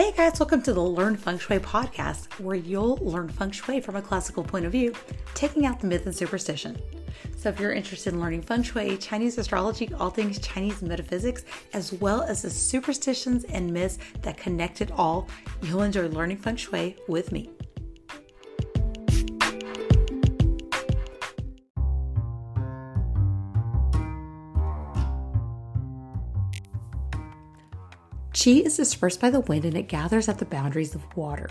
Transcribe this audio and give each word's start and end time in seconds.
Hey 0.00 0.12
guys, 0.12 0.40
welcome 0.40 0.62
to 0.62 0.72
the 0.72 0.80
Learn 0.80 1.14
Feng 1.14 1.38
Shui 1.38 1.58
podcast, 1.58 2.40
where 2.40 2.56
you'll 2.56 2.96
learn 3.02 3.28
feng 3.28 3.50
shui 3.50 3.82
from 3.82 3.96
a 3.96 4.00
classical 4.00 4.42
point 4.42 4.64
of 4.64 4.72
view, 4.72 4.94
taking 5.34 5.66
out 5.66 5.78
the 5.78 5.86
myth 5.86 6.06
and 6.06 6.16
superstition. 6.16 6.80
So, 7.36 7.50
if 7.50 7.60
you're 7.60 7.74
interested 7.74 8.14
in 8.14 8.18
learning 8.18 8.40
feng 8.40 8.62
shui, 8.62 8.96
Chinese 8.96 9.36
astrology, 9.36 9.92
all 9.92 10.08
things 10.08 10.38
Chinese 10.38 10.80
metaphysics, 10.80 11.44
as 11.74 11.92
well 11.92 12.22
as 12.22 12.40
the 12.40 12.48
superstitions 12.48 13.44
and 13.44 13.70
myths 13.70 13.98
that 14.22 14.38
connect 14.38 14.80
it 14.80 14.90
all, 14.92 15.28
you'll 15.64 15.82
enjoy 15.82 16.08
learning 16.08 16.38
feng 16.38 16.56
shui 16.56 16.96
with 17.06 17.30
me. 17.30 17.50
Qi 28.40 28.64
is 28.64 28.78
dispersed 28.78 29.20
by 29.20 29.28
the 29.28 29.40
wind 29.40 29.66
and 29.66 29.76
it 29.76 29.86
gathers 29.86 30.26
at 30.26 30.38
the 30.38 30.46
boundaries 30.46 30.94
of 30.94 31.14
water. 31.14 31.50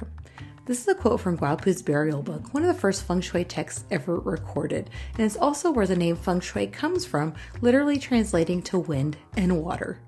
This 0.66 0.81
is 0.81 0.88
a 0.88 0.95
quote 0.95 1.20
from 1.20 1.38
Guo 1.38 1.61
Pu's 1.61 1.84
burial 1.84 2.23
book, 2.23 2.52
one 2.52 2.63
of 2.63 2.67
the 2.67 2.81
first 2.81 3.03
feng 3.03 3.21
shui 3.21 3.43
texts 3.43 3.84
ever 3.91 4.17
recorded, 4.17 4.89
and 5.13 5.23
it's 5.23 5.38
also 5.38 5.70
where 5.70 5.85
the 5.85 5.95
name 5.95 6.16
feng 6.16 6.39
shui 6.39 6.66
comes 6.66 7.05
from, 7.05 7.35
literally 7.61 7.99
translating 7.99 8.63
to 8.63 8.80
wind 8.80 9.17
and 9.38 9.61
water. 9.61 9.99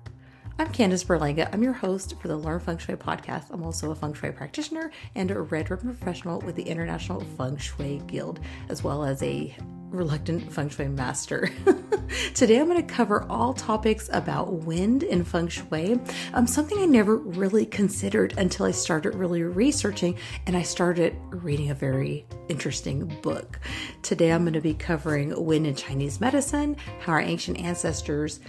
I'm 0.58 0.72
Candice 0.72 1.06
Berlanga. 1.06 1.48
I'm 1.54 1.62
your 1.62 1.72
host 1.72 2.16
for 2.20 2.26
the 2.26 2.36
Learn 2.36 2.58
Feng 2.58 2.78
Shui 2.78 2.96
podcast. 2.96 3.50
I'm 3.50 3.62
also 3.62 3.92
a 3.92 3.94
feng 3.94 4.14
shui 4.14 4.32
practitioner 4.32 4.90
and 5.14 5.30
a 5.30 5.40
red 5.40 5.70
ribbon 5.70 5.94
professional 5.94 6.40
with 6.40 6.56
the 6.56 6.64
International 6.64 7.20
Feng 7.38 7.58
Shui 7.58 8.02
Guild, 8.08 8.40
as 8.68 8.82
well 8.82 9.04
as 9.04 9.22
a 9.22 9.54
reluctant 9.92 10.52
feng 10.52 10.68
shui 10.68 10.88
master. 10.88 11.50
Today 12.34 12.58
I'm 12.58 12.66
going 12.66 12.84
to 12.84 12.94
cover 12.94 13.24
all 13.28 13.54
topics 13.54 14.08
about 14.12 14.52
wind 14.52 15.02
and 15.02 15.26
feng 15.26 15.48
shui, 15.48 16.00
um, 16.34 16.46
something 16.46 16.78
I 16.78 16.86
never 16.86 17.16
really 17.16 17.66
considered 17.66 18.34
until 18.38 18.66
I 18.66 18.70
started 18.70 19.14
really 19.14 19.42
researching 19.42 20.16
and 20.46 20.56
I 20.56 20.62
started 20.62 21.14
reading 21.30 21.70
a 21.70 21.74
very 21.74 22.26
interesting 22.48 23.06
book. 23.22 23.60
Today 24.02 24.32
I'm 24.32 24.42
going 24.42 24.54
to 24.54 24.60
be 24.60 24.74
covering 24.74 25.44
wind 25.44 25.66
in 25.66 25.74
Chinese 25.74 26.20
medicine, 26.20 26.76
how 27.00 27.12
our 27.12 27.20
ancient 27.20 27.58
ancestors 27.58 28.40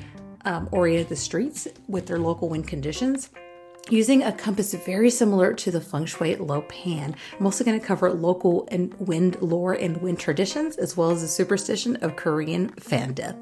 um, 0.46 0.68
oriented 0.72 1.10
the 1.10 1.16
streets 1.16 1.68
with 1.88 2.06
their 2.06 2.20
local 2.20 2.50
wind 2.50 2.68
conditions 2.68 3.30
using 3.90 4.24
a 4.24 4.32
compass 4.32 4.74
very 4.74 5.10
similar 5.10 5.54
to 5.54 5.72
the 5.72 5.82
feng 5.82 6.06
shui 6.06 6.36
luopan. 6.36 7.16
I'm 7.40 7.46
also 7.46 7.64
going 7.64 7.80
to 7.80 7.86
cover 7.86 8.12
local 8.12 8.68
and 8.72 8.94
wind 8.96 9.42
lore 9.42 9.74
and 9.74 9.98
wind 10.02 10.20
traditions, 10.20 10.78
as 10.78 10.96
well 10.96 11.12
as 11.12 11.22
the 11.22 11.28
superstition 11.28 11.98
of 11.98 12.16
Korean 12.16 12.70
fan 12.70 13.14
death. 13.14 13.38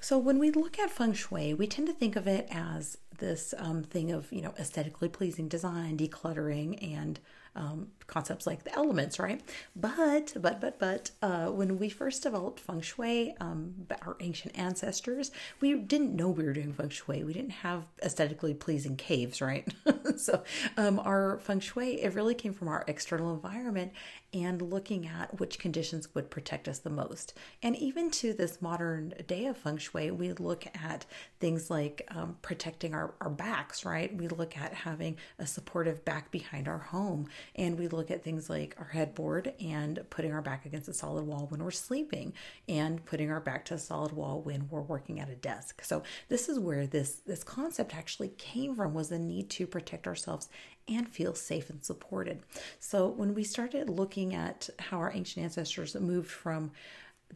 So, 0.00 0.16
when 0.16 0.38
we 0.38 0.50
look 0.50 0.78
at 0.78 0.90
feng 0.90 1.12
shui, 1.12 1.52
we 1.52 1.66
tend 1.66 1.86
to 1.88 1.92
think 1.92 2.16
of 2.16 2.26
it 2.26 2.48
as 2.50 2.96
this 3.18 3.52
um, 3.58 3.82
thing 3.82 4.10
of, 4.10 4.32
you 4.32 4.40
know, 4.40 4.54
aesthetically 4.58 5.08
pleasing 5.08 5.48
design, 5.48 5.98
decluttering, 5.98 6.82
and 6.94 7.20
um, 7.54 7.88
concepts 8.08 8.46
like 8.46 8.64
the 8.64 8.74
elements, 8.74 9.18
right? 9.18 9.40
But, 9.76 10.32
but, 10.34 10.60
but, 10.60 10.78
but, 10.78 11.10
uh, 11.22 11.46
when 11.46 11.78
we 11.78 11.88
first 11.90 12.22
developed 12.22 12.58
feng 12.58 12.80
shui, 12.80 13.34
um, 13.40 13.86
our 14.02 14.16
ancient 14.20 14.58
ancestors, 14.58 15.30
we 15.60 15.74
didn't 15.74 16.16
know 16.16 16.30
we 16.30 16.44
were 16.44 16.54
doing 16.54 16.72
feng 16.72 16.88
shui. 16.88 17.22
We 17.22 17.34
didn't 17.34 17.50
have 17.50 17.84
aesthetically 18.02 18.54
pleasing 18.54 18.96
caves, 18.96 19.40
right? 19.40 19.68
so, 20.16 20.42
um, 20.76 20.98
our 20.98 21.38
feng 21.38 21.60
shui, 21.60 22.00
it 22.02 22.14
really 22.14 22.34
came 22.34 22.54
from 22.54 22.68
our 22.68 22.82
external 22.88 23.32
environment 23.32 23.92
and 24.32 24.60
looking 24.60 25.06
at 25.06 25.38
which 25.38 25.58
conditions 25.58 26.14
would 26.14 26.30
protect 26.30 26.68
us 26.68 26.78
the 26.78 26.90
most. 26.90 27.34
And 27.62 27.76
even 27.76 28.10
to 28.12 28.32
this 28.32 28.60
modern 28.60 29.14
day 29.26 29.46
of 29.46 29.56
feng 29.56 29.78
shui, 29.78 30.10
we 30.10 30.32
look 30.32 30.66
at 30.82 31.06
things 31.40 31.70
like 31.70 32.06
um, 32.08 32.36
protecting 32.42 32.94
our, 32.94 33.14
our 33.20 33.30
backs, 33.30 33.84
right? 33.84 34.14
We 34.14 34.28
look 34.28 34.56
at 34.56 34.72
having 34.72 35.16
a 35.38 35.46
supportive 35.46 36.04
back 36.04 36.30
behind 36.30 36.68
our 36.68 36.78
home, 36.78 37.28
and 37.54 37.78
we 37.78 37.88
look 37.88 37.97
at 38.10 38.22
things 38.22 38.48
like 38.48 38.74
our 38.78 38.86
headboard 38.86 39.52
and 39.60 40.00
putting 40.10 40.32
our 40.32 40.42
back 40.42 40.66
against 40.66 40.88
a 40.88 40.94
solid 40.94 41.24
wall 41.24 41.46
when 41.48 41.62
we're 41.62 41.70
sleeping, 41.70 42.32
and 42.68 43.04
putting 43.04 43.30
our 43.30 43.40
back 43.40 43.64
to 43.66 43.74
a 43.74 43.78
solid 43.78 44.12
wall 44.12 44.40
when 44.40 44.68
we're 44.68 44.80
working 44.80 45.20
at 45.20 45.28
a 45.28 45.34
desk. 45.34 45.84
So 45.84 46.02
this 46.28 46.48
is 46.48 46.58
where 46.58 46.86
this 46.86 47.20
this 47.26 47.44
concept 47.44 47.94
actually 47.94 48.30
came 48.30 48.74
from 48.74 48.94
was 48.94 49.08
the 49.08 49.18
need 49.18 49.50
to 49.50 49.66
protect 49.66 50.06
ourselves 50.06 50.48
and 50.88 51.08
feel 51.08 51.34
safe 51.34 51.70
and 51.70 51.84
supported. 51.84 52.40
So 52.80 53.08
when 53.08 53.34
we 53.34 53.44
started 53.44 53.90
looking 53.90 54.34
at 54.34 54.70
how 54.78 54.98
our 54.98 55.12
ancient 55.12 55.44
ancestors 55.44 55.94
moved 55.94 56.30
from 56.30 56.70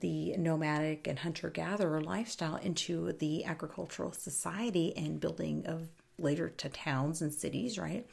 the 0.00 0.34
nomadic 0.38 1.06
and 1.06 1.18
hunter 1.18 1.50
gatherer 1.50 2.00
lifestyle 2.00 2.56
into 2.56 3.12
the 3.12 3.44
agricultural 3.44 4.12
society 4.12 4.96
and 4.96 5.20
building 5.20 5.66
of 5.66 5.88
later 6.18 6.48
to 6.48 6.68
towns 6.68 7.22
and 7.22 7.32
cities, 7.32 7.78
right? 7.78 8.06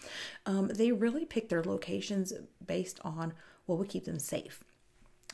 Um, 0.45 0.67
they 0.67 0.91
really 0.91 1.25
picked 1.25 1.49
their 1.49 1.63
locations 1.63 2.33
based 2.65 2.99
on 3.03 3.33
what 3.65 3.77
would 3.77 3.89
keep 3.89 4.05
them 4.05 4.19
safe. 4.19 4.63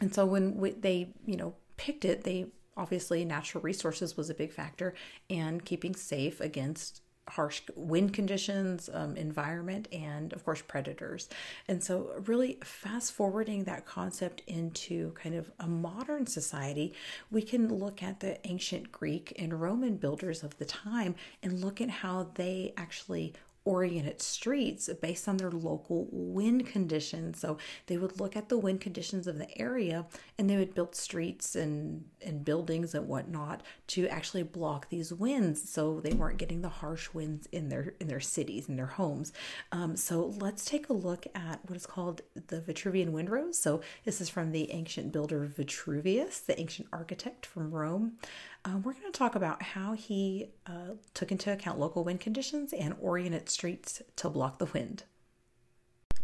And 0.01 0.13
so 0.13 0.25
when 0.25 0.57
we, 0.57 0.71
they, 0.71 1.13
you 1.25 1.37
know, 1.37 1.55
picked 1.77 2.05
it, 2.05 2.23
they 2.23 2.47
obviously 2.77 3.23
natural 3.23 3.61
resources 3.61 4.17
was 4.17 4.29
a 4.29 4.33
big 4.33 4.51
factor 4.51 4.93
and 5.29 5.63
keeping 5.63 5.95
safe 5.95 6.41
against 6.41 7.01
harsh 7.29 7.61
wind 7.75 8.13
conditions, 8.13 8.89
um, 8.93 9.17
environment, 9.17 9.87
and 9.91 10.31
of 10.33 10.45
course, 10.45 10.61
predators. 10.61 11.27
And 11.67 11.83
so, 11.83 12.11
really 12.25 12.59
fast 12.63 13.13
forwarding 13.13 13.63
that 13.63 13.85
concept 13.85 14.41
into 14.47 15.11
kind 15.13 15.35
of 15.35 15.51
a 15.59 15.67
modern 15.67 16.27
society, 16.27 16.93
we 17.31 17.41
can 17.41 17.73
look 17.73 18.03
at 18.03 18.19
the 18.19 18.45
ancient 18.47 18.91
Greek 18.91 19.33
and 19.39 19.59
Roman 19.59 19.97
builders 19.97 20.43
of 20.43 20.57
the 20.57 20.65
time 20.65 21.15
and 21.41 21.61
look 21.61 21.81
at 21.81 21.89
how 21.89 22.29
they 22.35 22.73
actually 22.77 23.33
oriented 23.65 24.21
streets 24.21 24.89
based 25.01 25.27
on 25.27 25.37
their 25.37 25.51
local 25.51 26.07
wind 26.11 26.67
conditions. 26.67 27.39
So 27.39 27.57
they 27.87 27.97
would 27.97 28.19
look 28.19 28.35
at 28.35 28.47
the 28.47 28.57
wind 28.57 28.79
conditions 28.79 29.25
of 29.27 29.39
the 29.39 29.59
area 29.59 30.05
and 30.37 30.49
they 30.49 30.55
would 30.55 30.75
build 30.75 30.95
streets 30.95 31.55
and, 31.55 32.05
and 32.23 32.45
buildings 32.45 32.93
and 32.93 33.07
whatnot 33.07 33.63
to 33.87 34.07
actually 34.07 34.43
block 34.43 34.89
these 34.89 35.11
winds 35.11 35.67
so 35.67 35.99
they 35.99 36.13
weren't 36.13 36.37
getting 36.37 36.61
the 36.61 36.69
harsh 36.69 37.09
winds 37.13 37.47
in 37.51 37.69
their 37.69 37.95
in 37.99 38.07
their 38.07 38.19
cities 38.19 38.69
and 38.69 38.77
their 38.77 38.85
homes. 38.85 39.33
Um, 39.71 39.95
so 39.95 40.33
let's 40.37 40.63
take 40.63 40.89
a 40.89 40.93
look 40.93 41.25
at 41.33 41.59
what 41.67 41.75
is 41.75 41.87
called 41.87 42.21
the 42.47 42.61
Vitruvian 42.61 43.11
windrose. 43.11 43.55
So 43.55 43.81
this 44.03 44.21
is 44.21 44.29
from 44.29 44.51
the 44.51 44.71
ancient 44.71 45.11
builder 45.11 45.45
Vitruvius, 45.45 46.39
the 46.39 46.59
ancient 46.59 46.87
architect 46.93 47.45
from 47.45 47.71
Rome 47.71 48.13
uh, 48.65 48.77
we're 48.77 48.93
going 48.93 49.11
to 49.11 49.17
talk 49.17 49.35
about 49.35 49.61
how 49.61 49.93
he 49.93 50.47
uh, 50.65 50.95
took 51.13 51.31
into 51.31 51.51
account 51.51 51.79
local 51.79 52.03
wind 52.03 52.19
conditions 52.19 52.73
and 52.73 52.95
oriented 52.99 53.47
streets 53.49 54.01
to 54.15 54.29
block 54.29 54.57
the 54.57 54.65
wind. 54.65 55.03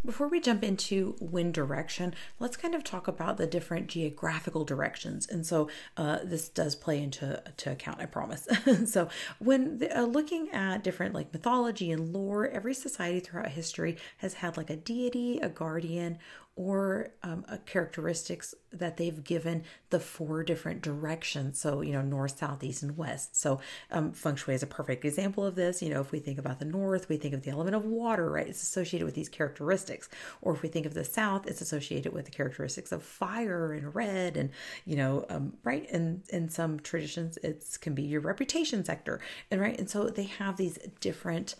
Before 0.04 0.26
we 0.26 0.40
jump 0.40 0.64
into 0.64 1.14
wind 1.20 1.54
direction, 1.54 2.12
let's 2.40 2.56
kind 2.56 2.74
of 2.74 2.82
talk 2.82 3.06
about 3.06 3.36
the 3.36 3.46
different 3.46 3.86
geographical 3.86 4.64
directions. 4.64 5.28
And 5.28 5.46
so 5.46 5.68
uh, 5.96 6.18
this 6.24 6.48
does 6.48 6.74
play 6.74 7.00
into 7.00 7.40
to 7.58 7.70
account, 7.70 8.00
I 8.00 8.06
promise. 8.06 8.48
so 8.86 9.08
when 9.38 9.78
the, 9.78 9.96
uh, 9.96 10.02
looking 10.02 10.50
at 10.50 10.82
different 10.82 11.14
like 11.14 11.32
mythology 11.32 11.92
and 11.92 12.12
lore, 12.12 12.48
every 12.48 12.74
society 12.74 13.20
throughout 13.20 13.50
history 13.50 13.96
has 14.16 14.34
had 14.34 14.56
like 14.56 14.70
a 14.70 14.76
deity, 14.76 15.38
a 15.38 15.48
guardian, 15.48 16.18
or 16.54 17.08
um, 17.22 17.46
characteristics 17.64 18.54
that 18.72 18.98
they've 18.98 19.24
given 19.24 19.64
the 19.88 19.98
four 19.98 20.42
different 20.42 20.82
directions. 20.82 21.58
So, 21.58 21.80
you 21.80 21.92
know, 21.92 22.02
north, 22.02 22.38
south, 22.38 22.62
east, 22.62 22.82
and 22.82 22.96
west. 22.96 23.34
So, 23.40 23.60
um, 23.90 24.12
feng 24.12 24.36
shui 24.36 24.54
is 24.54 24.62
a 24.62 24.66
perfect 24.66 25.04
example 25.06 25.46
of 25.46 25.54
this. 25.54 25.82
You 25.82 25.88
know, 25.88 26.00
if 26.00 26.12
we 26.12 26.18
think 26.18 26.38
about 26.38 26.58
the 26.58 26.66
north, 26.66 27.08
we 27.08 27.16
think 27.16 27.32
of 27.32 27.42
the 27.42 27.50
element 27.50 27.74
of 27.74 27.86
water, 27.86 28.30
right? 28.30 28.46
It's 28.46 28.62
associated 28.62 29.06
with 29.06 29.14
these 29.14 29.30
characteristics. 29.30 30.10
Or 30.42 30.52
if 30.54 30.62
we 30.62 30.68
think 30.68 30.84
of 30.84 30.92
the 30.92 31.04
south, 31.04 31.46
it's 31.46 31.62
associated 31.62 32.12
with 32.12 32.26
the 32.26 32.30
characteristics 32.30 32.92
of 32.92 33.02
fire 33.02 33.72
and 33.72 33.94
red, 33.94 34.36
and 34.36 34.50
you 34.84 34.96
know, 34.96 35.24
um, 35.30 35.54
right? 35.64 35.88
And 35.90 36.22
in 36.28 36.50
some 36.50 36.80
traditions, 36.80 37.38
it 37.38 37.64
can 37.80 37.94
be 37.94 38.02
your 38.02 38.20
reputation 38.20 38.84
sector, 38.84 39.20
and 39.50 39.58
right. 39.60 39.78
And 39.78 39.88
so 39.88 40.08
they 40.08 40.24
have 40.24 40.56
these 40.56 40.78
different. 41.00 41.54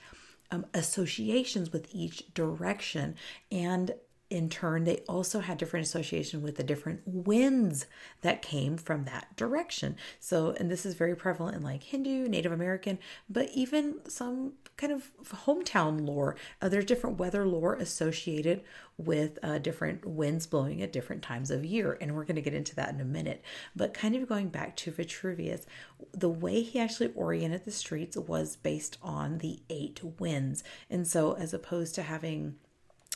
Um, 0.51 0.67
associations 0.75 1.73
with 1.73 1.89
each 1.95 2.35
direction 2.35 3.15
and 3.51 3.95
in 4.33 4.49
turn, 4.49 4.85
they 4.85 5.03
also 5.09 5.41
had 5.41 5.59
different 5.59 5.85
association 5.85 6.41
with 6.41 6.57
the 6.57 6.63
different 6.63 7.03
winds 7.05 7.85
that 8.23 8.41
came 8.41 8.79
from 8.79 9.05
that 9.05 9.37
direction. 9.37 9.95
So, 10.21 10.55
and 10.59 10.71
this 10.71 10.87
is 10.87 10.95
very 10.95 11.15
prevalent 11.15 11.55
in 11.55 11.63
like 11.63 11.83
Hindu, 11.83 12.29
Native 12.29 12.51
American, 12.51 12.99
but 13.29 13.51
even 13.53 13.97
some 14.09 14.55
kind 14.79 14.91
of 14.91 15.13
hometown 15.45 16.07
lore. 16.07 16.35
Uh, 16.63 16.71
there's 16.71 16.87
different 16.87 17.19
weather 17.19 17.47
lore 17.47 17.75
associated 17.75 18.63
with 18.97 19.39
uh, 19.43 19.59
different 19.59 20.07
winds 20.07 20.47
blowing 20.47 20.81
at 20.81 20.95
different 20.95 21.23
times 21.23 21.51
of 21.51 21.63
year. 21.63 21.99
And 22.01 22.17
we're 22.17 22.25
going 22.25 22.37
to 22.37 22.43
get 22.43 22.55
into 22.55 22.75
that 22.77 22.95
in 22.95 23.03
a 23.03 23.05
minute. 23.05 23.45
But 23.77 23.93
kind 23.93 24.17
of 24.17 24.27
going 24.27 24.49
back 24.49 24.77
to 24.79 24.91
Vitruvius, 24.91 25.67
the 26.13 26.31
way 26.31 26.63
he 26.63 26.81
actually 26.81 27.13
oriented 27.15 27.67
the 27.67 27.71
streets 27.71 28.17
was 28.17 28.57
based 28.57 28.97
on 29.03 29.39
the 29.39 29.61
eight 29.69 30.01
winds. 30.19 30.65
And 30.89 31.07
so, 31.07 31.35
as 31.35 31.53
opposed 31.53 31.95
to 31.97 32.03
having 32.03 32.55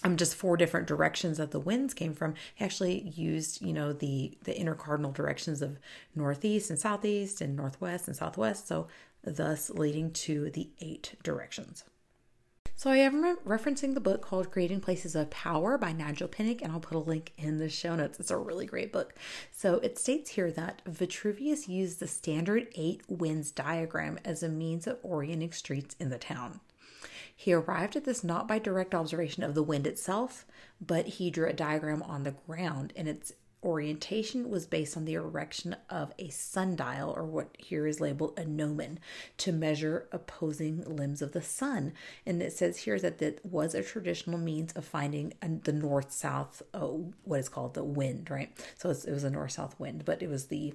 um, 0.05 0.17
just 0.17 0.35
four 0.35 0.57
different 0.57 0.87
directions 0.87 1.39
that 1.39 1.51
the 1.51 1.61
winds 1.61 1.95
came 1.95 2.15
from. 2.15 2.35
He 2.55 2.65
actually 2.65 3.09
used, 3.09 3.63
you 3.63 3.73
know, 3.73 3.93
the 3.93 4.37
the 4.45 4.57
inner 4.57 4.75
cardinal 4.75 5.13
directions 5.13 5.63
of 5.63 5.79
northeast 6.15 6.71
and 6.71 6.79
southeast 6.79 7.41
and 7.41 7.57
northwest 7.57 8.07
and 8.07 8.17
southwest. 8.17 8.69
So 8.69 8.89
thus 9.25 9.71
leading 9.71 10.13
to 10.13 10.51
the 10.51 10.71
eight 10.81 11.15
directions. 11.23 11.85
So 12.79 12.91
I 12.91 12.99
am 12.99 13.23
re- 13.23 13.37
referencing 13.47 13.95
the 13.95 14.01
book 14.01 14.21
called 14.21 14.51
Creating 14.53 14.83
Places 14.83 15.17
of 15.17 15.31
Power 15.31 15.79
by 15.79 15.93
Nigel 15.93 16.29
Pennick, 16.29 16.61
and 16.61 16.71
I'll 16.71 16.79
put 16.79 16.97
a 16.97 17.01
link 17.01 17.33
in 17.39 17.57
the 17.57 17.71
show 17.71 17.97
notes. 17.97 18.21
It's 18.21 18.31
a 18.31 18.37
really 18.37 18.67
great 18.67 18.93
book. 18.93 19.15
So 19.51 19.77
it 19.77 19.99
states 19.99 20.33
here 20.33 20.51
that 20.53 20.83
Vitruvius 20.85 21.69
used 21.69 22.01
the 22.01 22.07
standard 22.07 22.69
eight 22.75 23.01
winds 23.09 23.51
diagram 23.51 24.19
as 24.27 24.43
a 24.43 24.51
means 24.51 24.87
of 24.87 24.99
orienting 25.03 25.53
streets 25.53 25.97
in 25.99 26.11
the 26.11 26.19
town. 26.19 26.61
He 27.39 27.53
arrived 27.53 27.97
at 27.97 28.05
this 28.05 28.25
not 28.25 28.49
by 28.49 28.59
direct 28.59 28.95
observation 28.95 29.43
of 29.43 29.55
the 29.55 29.63
wind 29.63 29.87
itself, 29.87 30.47
but 30.81 31.07
he 31.07 31.31
drew 31.31 31.47
a 31.47 31.53
diagram 31.53 32.03
on 32.03 32.23
the 32.23 32.35
ground, 32.47 32.95
and 32.97 33.07
its 33.07 33.33
orientation 33.63 34.49
was 34.49 34.65
based 34.65 34.97
on 34.97 35.05
the 35.05 35.15
erection 35.15 35.77
of 35.91 36.15
a 36.19 36.31
sundial, 36.31 37.13
or 37.15 37.25
what 37.25 37.55
here 37.59 37.87
is 37.87 38.01
labeled 38.01 38.39
a 38.39 38.45
gnomon, 38.45 38.99
to 39.37 39.53
measure 39.53 40.09
opposing 40.13 40.83
limbs 40.85 41.21
of 41.21 41.33
the 41.33 41.43
sun. 41.43 41.93
And 42.25 42.41
it 42.43 42.55
says 42.55 42.79
here 42.79 42.99
that 43.01 43.19
that 43.19 43.45
was 43.45 43.75
a 43.75 43.83
traditional 43.83 44.39
means 44.39 44.73
of 44.73 44.87
finding 44.87 45.35
uh, 45.43 45.49
the 45.63 45.73
north 45.73 46.13
south, 46.13 46.63
oh, 46.73 47.09
uh, 47.09 47.13
what 47.25 47.41
is 47.41 47.51
called 47.51 47.75
the 47.75 47.85
wind, 47.85 48.31
right? 48.31 48.51
So 48.79 48.89
it 48.89 49.13
was 49.13 49.25
a 49.25 49.31
north 49.31 49.53
south 49.53 49.79
wind, 49.79 50.05
but 50.07 50.23
it 50.23 50.31
was 50.31 50.47
the 50.47 50.73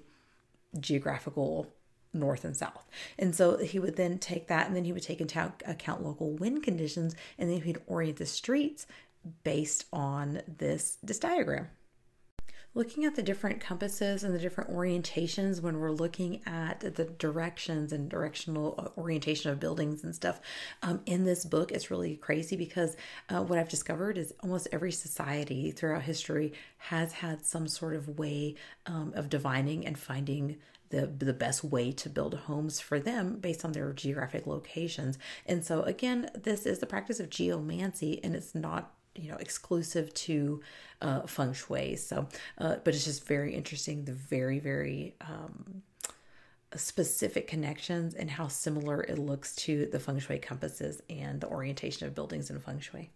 geographical 0.79 1.67
north 2.13 2.43
and 2.45 2.55
south. 2.55 2.87
And 3.17 3.35
so 3.35 3.57
he 3.57 3.79
would 3.79 3.95
then 3.95 4.17
take 4.17 4.47
that 4.47 4.67
and 4.67 4.75
then 4.75 4.83
he 4.83 4.93
would 4.93 5.03
take 5.03 5.21
into 5.21 5.53
account 5.65 6.03
local 6.03 6.31
wind 6.31 6.63
conditions 6.63 7.15
and 7.37 7.49
then 7.49 7.61
he'd 7.61 7.81
orient 7.87 8.17
the 8.17 8.25
streets 8.25 8.85
based 9.43 9.85
on 9.93 10.41
this 10.47 10.97
this 11.03 11.19
diagram 11.19 11.67
looking 12.73 13.03
at 13.03 13.15
the 13.15 13.23
different 13.23 13.59
compasses 13.59 14.23
and 14.23 14.33
the 14.33 14.39
different 14.39 14.71
orientations 14.71 15.61
when 15.61 15.79
we're 15.79 15.91
looking 15.91 16.41
at 16.45 16.79
the 16.79 17.03
directions 17.03 17.91
and 17.91 18.09
directional 18.09 18.75
uh, 18.77 18.99
orientation 18.99 19.51
of 19.51 19.59
buildings 19.59 20.03
and 20.03 20.15
stuff 20.15 20.39
um, 20.81 21.01
in 21.05 21.25
this 21.25 21.43
book 21.43 21.71
it's 21.71 21.91
really 21.91 22.15
crazy 22.15 22.55
because 22.55 22.95
uh, 23.29 23.41
what 23.41 23.59
i've 23.59 23.69
discovered 23.69 24.17
is 24.17 24.33
almost 24.41 24.67
every 24.71 24.91
society 24.91 25.71
throughout 25.71 26.01
history 26.01 26.53
has 26.77 27.11
had 27.11 27.45
some 27.45 27.67
sort 27.67 27.95
of 27.95 28.17
way 28.17 28.55
um, 28.85 29.11
of 29.15 29.29
divining 29.29 29.85
and 29.85 29.97
finding 29.99 30.57
the, 30.91 31.07
the 31.07 31.33
best 31.33 31.63
way 31.63 31.91
to 31.91 32.09
build 32.09 32.35
homes 32.35 32.79
for 32.79 32.99
them 32.99 33.37
based 33.37 33.65
on 33.65 33.71
their 33.71 33.91
geographic 33.93 34.45
locations. 34.45 35.17
And 35.45 35.65
so, 35.65 35.81
again, 35.81 36.29
this 36.35 36.65
is 36.65 36.79
the 36.79 36.85
practice 36.85 37.19
of 37.19 37.29
geomancy, 37.29 38.23
and 38.23 38.35
it's 38.35 38.53
not 38.53 38.93
you 39.15 39.29
know 39.29 39.37
exclusive 39.37 40.13
to 40.13 40.61
uh, 41.01 41.21
feng 41.27 41.51
shui 41.51 41.97
so 41.97 42.27
uh, 42.59 42.77
but 42.83 42.95
it's 42.95 43.03
just 43.03 43.27
very 43.27 43.53
interesting 43.53 44.05
the 44.05 44.13
very 44.13 44.57
very 44.57 45.15
um, 45.19 45.81
specific 46.75 47.47
connections 47.47 48.13
and 48.13 48.31
how 48.31 48.47
similar 48.47 49.01
it 49.01 49.19
looks 49.19 49.53
to 49.55 49.85
the 49.87 49.99
feng 49.99 50.19
shui 50.19 50.39
compasses 50.39 51.01
and 51.09 51.41
the 51.41 51.47
orientation 51.47 52.07
of 52.07 52.15
buildings 52.15 52.49
in 52.49 52.57
feng 52.59 52.79
shui 52.79 53.09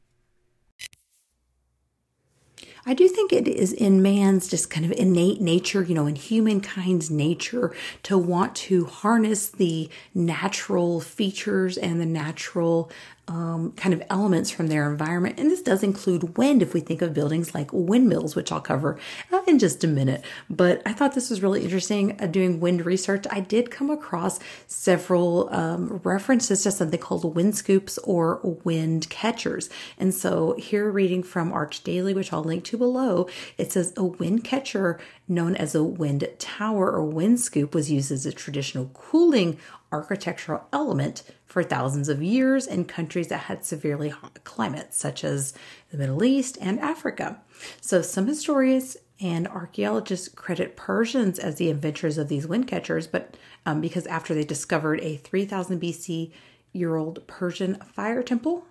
I 2.88 2.94
do 2.94 3.08
think 3.08 3.34
it 3.34 3.48
is 3.48 3.74
in 3.74 4.04
man's 4.04 4.48
just 4.48 4.70
kind 4.70 4.86
of 4.86 4.92
innate 4.92 5.42
nature, 5.42 5.82
you 5.82 5.96
know, 5.96 6.06
in 6.06 6.16
humankind's 6.16 7.10
nature 7.10 7.74
to 8.04 8.16
want 8.16 8.56
to 8.56 8.86
harness 8.86 9.48
the 9.48 9.90
natural 10.14 11.02
features 11.02 11.78
and 11.78 12.00
the 12.00 12.06
natural 12.06 12.92
um, 13.28 13.72
kind 13.74 13.94
of 13.94 14.04
elements 14.10 14.52
from 14.52 14.68
their 14.68 14.90
environment. 14.90 15.40
And 15.40 15.50
this 15.50 15.62
does 15.62 15.84
include 15.84 16.38
wind 16.38 16.62
if 16.62 16.74
we 16.74 16.80
think 16.80 17.02
of 17.02 17.14
buildings 17.14 17.56
like 17.56 17.70
windmills, 17.74 18.36
which 18.36 18.52
I'll 18.52 18.62
cover 18.62 19.00
uh, 19.32 19.42
in 19.48 19.60
just 19.60 19.84
a 19.84 19.88
minute. 19.88 20.24
But 20.50 20.82
I 20.86 20.94
thought 20.94 21.16
this 21.16 21.30
was 21.30 21.42
really 21.42 21.64
interesting 21.64 22.22
uh, 22.22 22.28
doing 22.28 22.60
wind 22.60 22.86
research. 22.86 23.26
I 23.32 23.40
did 23.40 23.72
come 23.72 23.90
across 23.90 24.40
several 24.68 25.50
um, 25.54 26.00
references 26.04 26.64
to 26.64 26.72
something 26.72 27.00
called 27.00 27.36
wind 27.36 27.56
scoops 27.56 27.98
or 28.00 28.40
wind 28.64 29.10
catchers. 29.10 29.70
And 29.98 30.14
so 30.14 30.56
here, 30.58 30.90
reading 30.90 31.24
from 31.24 31.52
Arch 31.52 31.84
Daily, 31.84 32.14
which 32.14 32.32
I'll 32.32 32.44
link 32.44 32.64
to 32.66 32.78
below, 32.78 33.28
it 33.58 33.72
says 33.72 33.94
a 33.98 34.04
wind 34.04 34.44
catcher 34.44 35.00
known 35.28 35.56
as 35.56 35.74
a 35.74 35.84
wind 35.84 36.28
tower 36.38 36.92
or 36.92 37.04
wind 37.04 37.40
scoop 37.40 37.74
was 37.74 37.92
used 37.92 38.12
as 38.12 38.26
a 38.26 38.32
traditional 38.32 38.92
cooling 38.94 39.58
architectural 39.96 40.68
element 40.74 41.24
for 41.46 41.64
thousands 41.64 42.10
of 42.10 42.22
years 42.22 42.68
in 42.68 42.86
countries 42.86 43.30
that 43.30 43.42
had 43.42 43.64
severely 43.64 44.10
hot 44.10 44.44
climates, 44.44 44.98
such 44.98 45.24
as 45.24 45.54
the 45.92 45.98
Middle 45.98 46.24
East 46.24 46.58
and 46.60 46.80
Africa. 46.80 47.42
So, 47.82 48.02
some 48.02 48.28
historians 48.28 48.98
and 49.22 49.48
archaeologists 49.48 50.28
credit 50.28 50.76
Persians 50.76 51.40
as 51.40 51.56
the 51.56 51.70
inventors 51.70 52.18
of 52.18 52.28
these 52.28 52.46
wind 52.46 52.68
catchers, 52.68 53.08
but 53.08 53.38
um, 53.66 53.80
because 53.80 54.06
after 54.08 54.34
they 54.34 54.44
discovered 54.44 55.00
a 55.02 55.18
3000 55.18 55.82
BC 55.82 56.32
year 56.74 56.98
old 56.98 57.26
Persian 57.28 57.76
fire 57.76 58.22
temple 58.22 58.66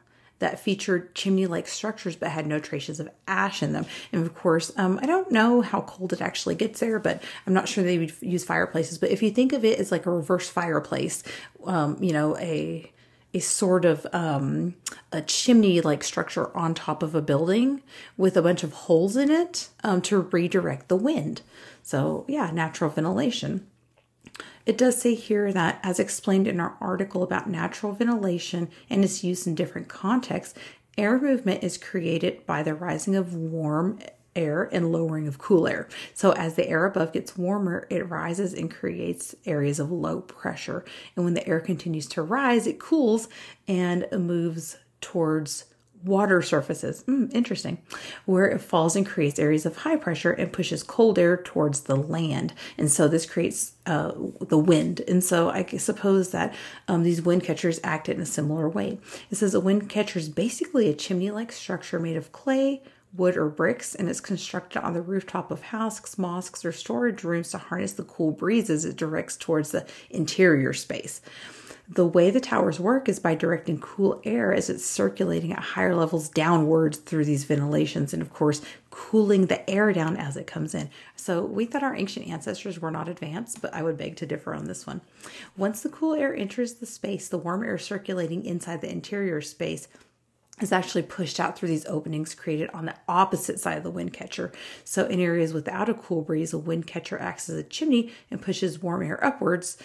that 0.45 0.61
featured 0.61 1.15
chimney 1.15 1.47
like 1.47 1.67
structures 1.67 2.17
but 2.17 2.29
had 2.29 2.47
no 2.47 2.59
traces 2.59 3.01
of 3.01 3.09
ash 3.27 3.63
in 3.63 3.73
them. 3.73 3.87
And 4.13 4.27
of 4.27 4.35
course, 4.35 4.71
um, 4.77 5.01
I 5.01 5.07
don't 5.07 5.33
know 5.33 5.63
how 5.63 5.81
cold 5.81 6.13
it 6.13 6.21
actually 6.21 6.55
gets 6.55 6.81
there, 6.81 6.99
but 6.99 7.23
I'm 7.47 7.55
not 7.55 7.67
sure 7.67 7.83
they 7.83 7.97
would 7.97 8.13
use 8.21 8.45
fireplaces. 8.45 8.99
But 8.99 9.11
if 9.11 9.23
you 9.23 9.31
think 9.31 9.55
of 9.55 9.65
it 9.65 9.79
as 9.79 9.91
like 9.91 10.05
a 10.05 10.11
reverse 10.11 10.51
fireplace, 10.51 11.23
um, 11.65 11.97
you 11.99 12.13
know, 12.13 12.37
a 12.37 12.93
a 13.33 13.41
sort 13.41 13.87
of 13.87 14.07
um, 14.13 14.75
a 15.13 15.23
chimney 15.23 15.81
like 15.81 16.05
structure 16.05 16.55
on 16.55 16.75
top 16.75 17.03
of 17.03 17.15
a 17.15 17.23
building 17.23 17.83
with 18.19 18.37
a 18.37 18.43
bunch 18.43 18.63
of 18.63 18.75
holes 18.75 19.17
in 19.17 19.31
it 19.31 19.71
um, 19.83 20.03
to 20.03 20.21
redirect 20.21 20.89
the 20.89 20.97
wind. 20.97 21.41
So, 21.83 22.27
yeah, 22.29 22.51
natural 22.51 22.91
ventilation. 22.91 23.67
It 24.67 24.79
does 24.79 25.01
say 25.01 25.15
here 25.15 25.53
that, 25.53 25.79
as 25.83 25.99
explained 25.99 26.49
in 26.49 26.61
our 26.61 26.77
article 26.81 27.23
about 27.23 27.49
natural 27.49 27.93
ventilation 27.93 28.71
and 28.89 29.05
its 29.05 29.23
use 29.23 29.47
in 29.47 29.55
different 29.55 29.89
contexts, 29.89 30.59
air 30.97 31.21
movement 31.21 31.63
is 31.63 31.77
created 31.77 32.47
by 32.47 32.63
the 32.63 32.75
rising 32.75 33.15
of 33.15 33.35
warm 33.35 33.99
air 34.37 34.69
and 34.73 34.91
lowering 34.91 35.29
of 35.29 35.39
cool 35.39 35.69
air. 35.69 35.89
So, 36.15 36.33
as 36.33 36.55
the 36.55 36.69
air 36.69 36.87
above 36.87 37.13
gets 37.13 37.37
warmer, 37.37 37.87
it 37.91 38.09
rises 38.09 38.55
and 38.55 38.71
creates 38.71 39.35
areas 39.47 39.79
of 39.79 39.93
low 39.93 40.21
pressure. 40.21 40.85
And 41.15 41.25
when 41.25 41.35
the 41.35 41.47
air 41.47 41.61
continues 41.61 42.07
to 42.09 42.23
rise, 42.23 42.67
it 42.67 42.81
cools 42.81 43.29
and 43.69 44.07
moves 44.13 44.79
towards 45.01 45.67
water 46.05 46.43
surfaces. 46.43 47.03
Mm, 47.05 47.33
interesting. 47.35 47.79
Where 48.27 48.47
it 48.47 48.61
falls 48.61 48.95
and 48.95 49.07
creates 49.07 49.39
areas 49.39 49.67
of 49.67 49.79
high 49.79 49.97
pressure 49.97 50.33
and 50.33 50.53
pushes 50.53 50.83
cold 50.83 51.19
air 51.19 51.37
towards 51.37 51.83
the 51.83 51.97
land. 51.97 52.53
And 52.77 52.91
so 52.91 53.09
this 53.09 53.27
creates 53.27 53.73
uh, 53.87 54.13
the 54.41 54.59
wind. 54.59 55.01
And 55.09 55.25
so 55.25 55.51
I 55.51 55.65
suppose 55.65 56.31
that 56.31 56.55
um, 56.89 57.03
these 57.03 57.23
wind 57.23 57.45
catchers 57.45 57.81
act 57.83 58.09
in 58.09 58.21
a 58.21 58.27
similar 58.27 58.69
way. 58.69 58.99
It 59.31 59.37
says 59.37 59.55
a 59.55 59.61
wind 59.61 59.89
catcher 59.89 60.19
is 60.19 60.29
basically 60.29 60.89
a 60.89 60.95
chimney 60.95 61.31
like 61.31 61.53
structure 61.53 61.99
made 61.99 62.17
of 62.17 62.33
clay, 62.33 62.83
wood 63.15 63.37
or 63.37 63.49
bricks 63.49 63.95
and 63.95 64.09
it's 64.09 64.21
constructed 64.21 64.83
on 64.83 64.93
the 64.93 65.01
rooftop 65.01 65.51
of 65.51 65.63
houses, 65.63 66.19
mosques, 66.19 66.65
or 66.65 66.73
storage 66.73 67.23
rooms 67.23 67.51
to 67.51 67.59
harness 67.59 67.93
the 67.93 68.03
cool 68.03 68.33
breezes 68.33 68.85
it 68.85 68.97
directs 68.97 69.37
towards 69.37 69.71
the 69.71 69.87
interior 70.11 70.73
space. 70.73 71.21
The 71.87 72.07
way 72.07 72.31
the 72.31 72.41
towers 72.41 72.81
work 72.81 73.11
is 73.11 73.19
by 73.19 73.35
directing 73.35 73.79
cool 73.79 74.23
air 74.25 74.55
as 74.55 74.71
it's 74.71 74.87
circulating 74.87 75.53
at 75.53 75.59
higher 75.59 75.95
levels 75.95 76.31
downwards 76.31 76.97
through 76.97 77.27
these 77.27 77.45
ventilations, 77.45 78.15
and 78.15 78.23
of 78.23 78.33
course, 78.33 78.63
cooling 78.91 79.47
the 79.47 79.69
air 79.69 79.93
down 79.93 80.17
as 80.17 80.39
it 80.39 80.47
comes 80.47 80.75
in. 80.75 80.89
So, 81.15 81.45
we 81.45 81.67
thought 81.67 81.83
our 81.83 81.95
ancient 81.95 82.27
ancestors 82.27 82.81
were 82.81 82.91
not 82.91 83.09
advanced, 83.09 83.61
but 83.61 83.75
I 83.75 83.83
would 83.83 83.99
beg 83.99 84.17
to 84.17 84.27
differ 84.27 84.55
on 84.55 84.65
this 84.65 84.87
one. 84.87 85.03
Once 85.59 85.83
the 85.83 85.91
cool 85.91 86.15
air 86.15 86.35
enters 86.35 86.75
the 86.75 86.87
space, 86.87 87.29
the 87.29 87.39
warm 87.39 87.63
air 87.63 87.77
circulating 87.77 88.47
inside 88.47 88.81
the 88.81 88.91
interior 88.91 89.43
space 89.43 89.87
is 90.61 90.73
actually 90.73 91.03
pushed 91.03 91.41
out 91.41 91.59
through 91.59 91.69
these 91.69 91.87
openings 91.87 92.35
created 92.35 92.71
on 92.73 92.87
the 92.87 92.95
opposite 93.09 93.59
side 93.59 93.77
of 93.77 93.83
the 93.83 93.91
wind 93.91 94.13
catcher. 94.13 94.53
So, 94.85 95.05
in 95.07 95.21
areas 95.21 95.53
without 95.53 95.91
a 95.91 95.95
cool 95.95 96.23
breeze, 96.23 96.55
a 96.55 96.59
wind 96.59 96.87
catcher 96.87 97.19
acts 97.19 97.51
as 97.51 97.57
a 97.57 97.63
chimney 97.63 98.13
and 98.31 98.41
pushes 98.41 98.83
warm 98.83 99.03
air 99.03 99.23
upwards 99.23 99.77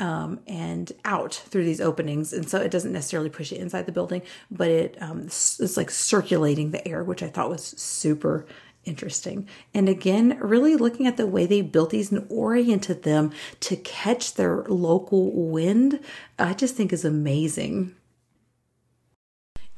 um, 0.00 0.40
and 0.46 0.90
out 1.04 1.34
through 1.34 1.64
these 1.64 1.80
openings. 1.80 2.32
And 2.32 2.48
so 2.48 2.58
it 2.58 2.70
doesn't 2.70 2.92
necessarily 2.92 3.30
push 3.30 3.52
it 3.52 3.60
inside 3.60 3.86
the 3.86 3.92
building, 3.92 4.22
but 4.50 4.68
it 4.68 4.96
um, 5.00 5.26
it's 5.26 5.76
like 5.76 5.90
circulating 5.90 6.70
the 6.70 6.86
air, 6.88 7.04
which 7.04 7.22
I 7.22 7.28
thought 7.28 7.50
was 7.50 7.62
super 7.62 8.46
interesting. 8.84 9.46
And 9.74 9.88
again, 9.88 10.38
really 10.40 10.74
looking 10.74 11.06
at 11.06 11.18
the 11.18 11.26
way 11.26 11.46
they 11.46 11.60
built 11.60 11.90
these 11.90 12.10
and 12.10 12.26
oriented 12.30 13.02
them 13.02 13.30
to 13.60 13.76
catch 13.76 14.34
their 14.34 14.64
local 14.64 15.30
wind, 15.32 16.00
I 16.38 16.54
just 16.54 16.76
think 16.76 16.92
is 16.92 17.04
amazing. 17.04 17.94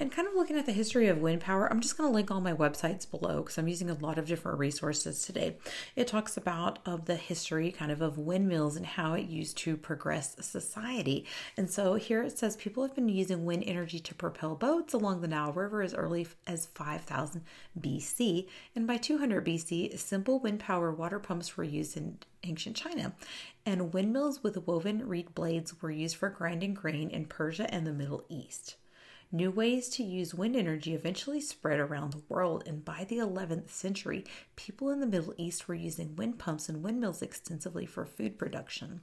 And 0.03 0.11
kind 0.11 0.27
of 0.27 0.35
looking 0.35 0.59
at 0.59 0.67
the 0.67 0.73
history 0.73 1.07
of 1.07 1.19
wind 1.19 1.43
power, 1.43 1.71
I'm 1.71 1.81
just 1.81 1.97
going 1.97 2.11
to 2.11 2.13
link 2.13 2.29
all 2.29 2.41
my 2.41 2.53
websites 2.53 3.09
below 3.09 3.37
because 3.37 3.57
I'm 3.57 3.69
using 3.69 3.89
a 3.89 3.95
lot 3.95 4.19
of 4.19 4.27
different 4.27 4.59
resources 4.59 5.23
today. 5.23 5.55
It 5.95 6.09
talks 6.09 6.37
about 6.37 6.81
of 6.85 7.05
the 7.05 7.15
history 7.15 7.71
kind 7.71 7.93
of 7.93 8.03
of 8.03 8.19
windmills 8.19 8.75
and 8.75 8.85
how 8.85 9.15
it 9.15 9.29
used 9.29 9.59
to 9.59 9.77
progress 9.77 10.35
society. 10.45 11.25
And 11.57 11.71
so 11.71 11.95
here 11.95 12.21
it 12.25 12.37
says 12.37 12.57
people 12.57 12.83
have 12.83 12.97
been 12.97 13.09
using 13.09 13.45
wind 13.45 13.63
energy 13.65 14.01
to 14.01 14.13
propel 14.13 14.57
boats 14.57 14.93
along 14.93 15.21
the 15.21 15.29
Nile 15.29 15.53
River 15.53 15.83
as 15.83 15.95
early 15.95 16.27
as 16.49 16.67
5000 16.67 17.45
BC, 17.81 18.49
and 18.75 18.89
by 18.89 18.97
200 18.97 19.47
BC, 19.47 19.97
simple 19.97 20.41
wind 20.41 20.59
power 20.59 20.91
water 20.91 21.21
pumps 21.21 21.57
were 21.57 21.63
used 21.63 21.97
in 21.97 22.19
ancient 22.43 22.75
China, 22.75 23.13
and 23.65 23.95
windmills 23.95 24.43
with 24.43 24.67
woven 24.67 25.07
reed 25.07 25.33
blades 25.37 25.81
were 25.81 25.93
used 25.93 26.17
for 26.17 26.29
grinding 26.29 26.75
grain 26.75 27.09
in 27.09 27.25
Persia 27.25 27.73
and 27.73 27.87
the 27.87 27.93
Middle 27.93 28.25
East. 28.29 28.75
New 29.35 29.51
ways 29.51 29.89
to 29.89 30.03
use 30.03 30.35
wind 30.35 30.55
energy 30.55 30.93
eventually 30.95 31.41
spread 31.41 31.81
around 31.81 32.13
the 32.13 32.23
world, 32.29 32.65
and 32.67 32.85
by 32.85 33.05
the 33.05 33.17
11th 33.17 33.71
century, 33.71 34.27
people 34.57 34.91
in 34.91 35.01
the 35.01 35.07
Middle 35.07 35.33
East 35.39 35.67
were 35.67 35.75
using 35.75 36.15
wind 36.17 36.39
pumps 36.39 36.69
and 36.69 36.83
windmills 36.83 37.23
extensively 37.23 37.87
for 37.87 38.05
food 38.05 38.39
production. 38.39 39.01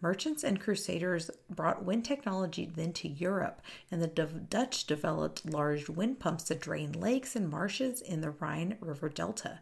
Merchants 0.00 0.42
and 0.42 0.60
crusaders 0.60 1.30
brought 1.48 1.84
wind 1.84 2.04
technology 2.04 2.66
then 2.66 2.92
to 2.94 3.06
Europe, 3.06 3.62
and 3.92 4.02
the 4.02 4.08
Dutch 4.08 4.88
developed 4.88 5.48
large 5.48 5.88
wind 5.88 6.18
pumps 6.18 6.42
to 6.44 6.56
drain 6.56 6.90
lakes 6.90 7.36
and 7.36 7.48
marshes 7.48 8.00
in 8.00 8.22
the 8.22 8.30
Rhine 8.30 8.76
River 8.80 9.08
Delta. 9.08 9.60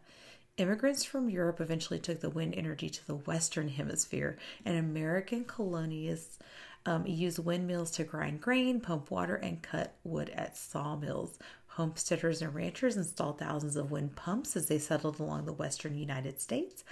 Immigrants 0.57 1.03
from 1.05 1.29
Europe 1.29 1.61
eventually 1.61 1.99
took 1.99 2.19
the 2.19 2.31
wind 2.31 2.55
energy 2.55 2.89
to 2.89 3.05
the 3.05 3.15
Western 3.15 3.69
Hemisphere, 3.69 4.37
and 4.65 4.75
American 4.75 5.45
colonists 5.45 6.39
um, 6.85 7.05
use 7.05 7.39
windmills 7.39 7.91
to 7.91 8.03
grind 8.03 8.41
grain, 8.41 8.79
pump 8.79 9.11
water, 9.11 9.35
and 9.35 9.61
cut 9.61 9.95
wood 10.03 10.29
at 10.29 10.57
sawmills. 10.57 11.37
Homesteaders 11.67 12.41
and 12.41 12.53
ranchers 12.53 12.97
installed 12.97 13.39
thousands 13.39 13.75
of 13.75 13.91
wind 13.91 14.15
pumps 14.15 14.55
as 14.55 14.67
they 14.67 14.79
settled 14.79 15.19
along 15.19 15.45
the 15.45 15.53
western 15.53 15.95
United 15.97 16.41
States. 16.41 16.83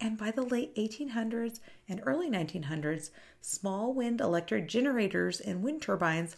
And 0.00 0.18
by 0.18 0.30
the 0.30 0.42
late 0.42 0.74
1800s 0.76 1.60
and 1.88 2.02
early 2.04 2.28
1900s, 2.28 3.10
small 3.40 3.94
wind 3.94 4.20
electric 4.20 4.68
generators 4.68 5.40
and 5.40 5.62
wind 5.62 5.82
turbines 5.82 6.36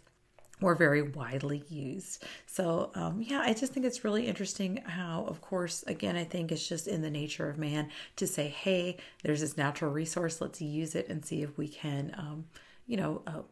were 0.60 0.74
very 0.74 1.02
widely 1.02 1.64
used. 1.68 2.24
So, 2.46 2.90
um, 2.94 3.20
yeah, 3.20 3.40
I 3.40 3.52
just 3.52 3.72
think 3.72 3.84
it's 3.84 4.04
really 4.04 4.26
interesting 4.26 4.78
how, 4.86 5.24
of 5.26 5.40
course, 5.40 5.82
again, 5.86 6.16
I 6.16 6.24
think 6.24 6.50
it's 6.50 6.66
just 6.66 6.86
in 6.86 7.02
the 7.02 7.10
nature 7.10 7.48
of 7.48 7.58
man 7.58 7.90
to 8.16 8.26
say, 8.26 8.48
hey, 8.48 8.96
there's 9.22 9.40
this 9.40 9.56
natural 9.56 9.90
resource, 9.90 10.40
let's 10.40 10.62
use 10.62 10.94
it 10.94 11.08
and 11.08 11.24
see 11.24 11.42
if 11.42 11.58
we 11.58 11.68
can. 11.68 12.14
Um, 12.16 12.44
you 12.86 12.96
know, 12.96 13.22
uh, 13.26 13.42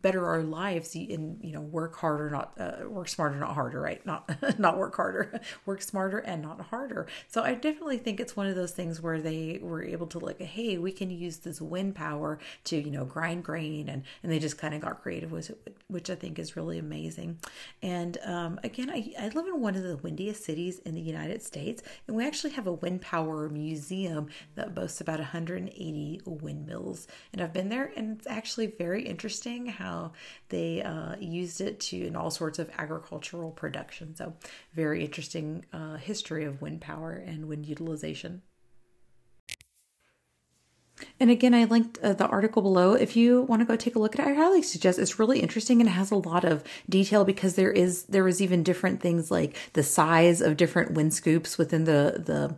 better 0.00 0.24
our 0.24 0.42
lives 0.42 0.94
and 0.94 1.38
you 1.42 1.52
know 1.52 1.60
work 1.60 1.96
harder, 1.96 2.30
not 2.30 2.54
uh, 2.58 2.88
work 2.88 3.08
smarter, 3.08 3.36
not 3.36 3.54
harder, 3.54 3.78
right? 3.78 4.04
Not 4.06 4.30
not 4.58 4.78
work 4.78 4.96
harder, 4.96 5.38
work 5.66 5.82
smarter 5.82 6.18
and 6.18 6.40
not 6.40 6.60
harder. 6.62 7.06
So 7.28 7.42
I 7.42 7.54
definitely 7.54 7.98
think 7.98 8.20
it's 8.20 8.36
one 8.36 8.46
of 8.46 8.54
those 8.54 8.72
things 8.72 9.02
where 9.02 9.20
they 9.20 9.58
were 9.60 9.82
able 9.82 10.06
to 10.08 10.18
look, 10.18 10.40
hey, 10.40 10.78
we 10.78 10.92
can 10.92 11.10
use 11.10 11.38
this 11.38 11.60
wind 11.60 11.94
power 11.94 12.38
to 12.64 12.76
you 12.76 12.90
know 12.90 13.04
grind 13.04 13.44
grain, 13.44 13.90
and 13.90 14.02
and 14.22 14.32
they 14.32 14.38
just 14.38 14.56
kind 14.56 14.72
of 14.74 14.80
got 14.80 15.02
creative 15.02 15.30
with 15.30 15.50
it, 15.50 15.76
which 15.88 16.08
I 16.08 16.14
think 16.14 16.38
is 16.38 16.56
really 16.56 16.78
amazing. 16.78 17.38
And 17.82 18.16
um, 18.24 18.58
again, 18.64 18.88
I, 18.88 19.12
I 19.20 19.28
live 19.28 19.46
in 19.46 19.60
one 19.60 19.74
of 19.74 19.82
the 19.82 19.98
windiest 19.98 20.42
cities 20.42 20.78
in 20.80 20.94
the 20.94 21.02
United 21.02 21.42
States, 21.42 21.82
and 22.06 22.16
we 22.16 22.26
actually 22.26 22.52
have 22.52 22.66
a 22.66 22.72
wind 22.72 23.02
power 23.02 23.50
museum 23.50 24.28
that 24.54 24.74
boasts 24.74 25.02
about 25.02 25.18
180 25.18 26.22
windmills, 26.24 27.06
and 27.34 27.42
I've 27.42 27.52
been 27.52 27.68
there, 27.68 27.92
and 27.94 28.16
it's 28.16 28.26
actually 28.26 28.69
very 28.78 29.02
interesting 29.02 29.66
how 29.66 30.12
they 30.48 30.82
uh, 30.82 31.16
used 31.18 31.60
it 31.60 31.80
to 31.80 32.06
in 32.06 32.16
all 32.16 32.30
sorts 32.30 32.58
of 32.58 32.70
agricultural 32.78 33.50
production. 33.50 34.14
So, 34.14 34.34
very 34.74 35.04
interesting 35.04 35.64
uh, 35.72 35.96
history 35.96 36.44
of 36.44 36.60
wind 36.60 36.80
power 36.80 37.12
and 37.12 37.46
wind 37.46 37.66
utilization. 37.66 38.42
And 41.18 41.30
again, 41.30 41.54
I 41.54 41.64
linked 41.64 41.98
uh, 41.98 42.12
the 42.14 42.26
article 42.26 42.62
below. 42.62 42.94
If 42.94 43.16
you 43.16 43.42
want 43.42 43.60
to 43.60 43.66
go 43.66 43.76
take 43.76 43.94
a 43.94 43.98
look 43.98 44.18
at 44.18 44.26
it, 44.26 44.30
I 44.30 44.34
highly 44.34 44.62
suggest. 44.62 44.98
It's 44.98 45.18
really 45.18 45.40
interesting 45.40 45.80
and 45.80 45.88
it 45.88 45.92
has 45.92 46.10
a 46.10 46.16
lot 46.16 46.44
of 46.44 46.64
detail 46.88 47.24
because 47.24 47.54
there 47.54 47.72
is 47.72 48.04
there 48.04 48.26
is 48.28 48.40
even 48.40 48.62
different 48.62 49.00
things 49.00 49.30
like 49.30 49.56
the 49.72 49.82
size 49.82 50.40
of 50.40 50.56
different 50.56 50.92
wind 50.92 51.14
scoops 51.14 51.58
within 51.58 51.84
the 51.84 52.22
the 52.24 52.56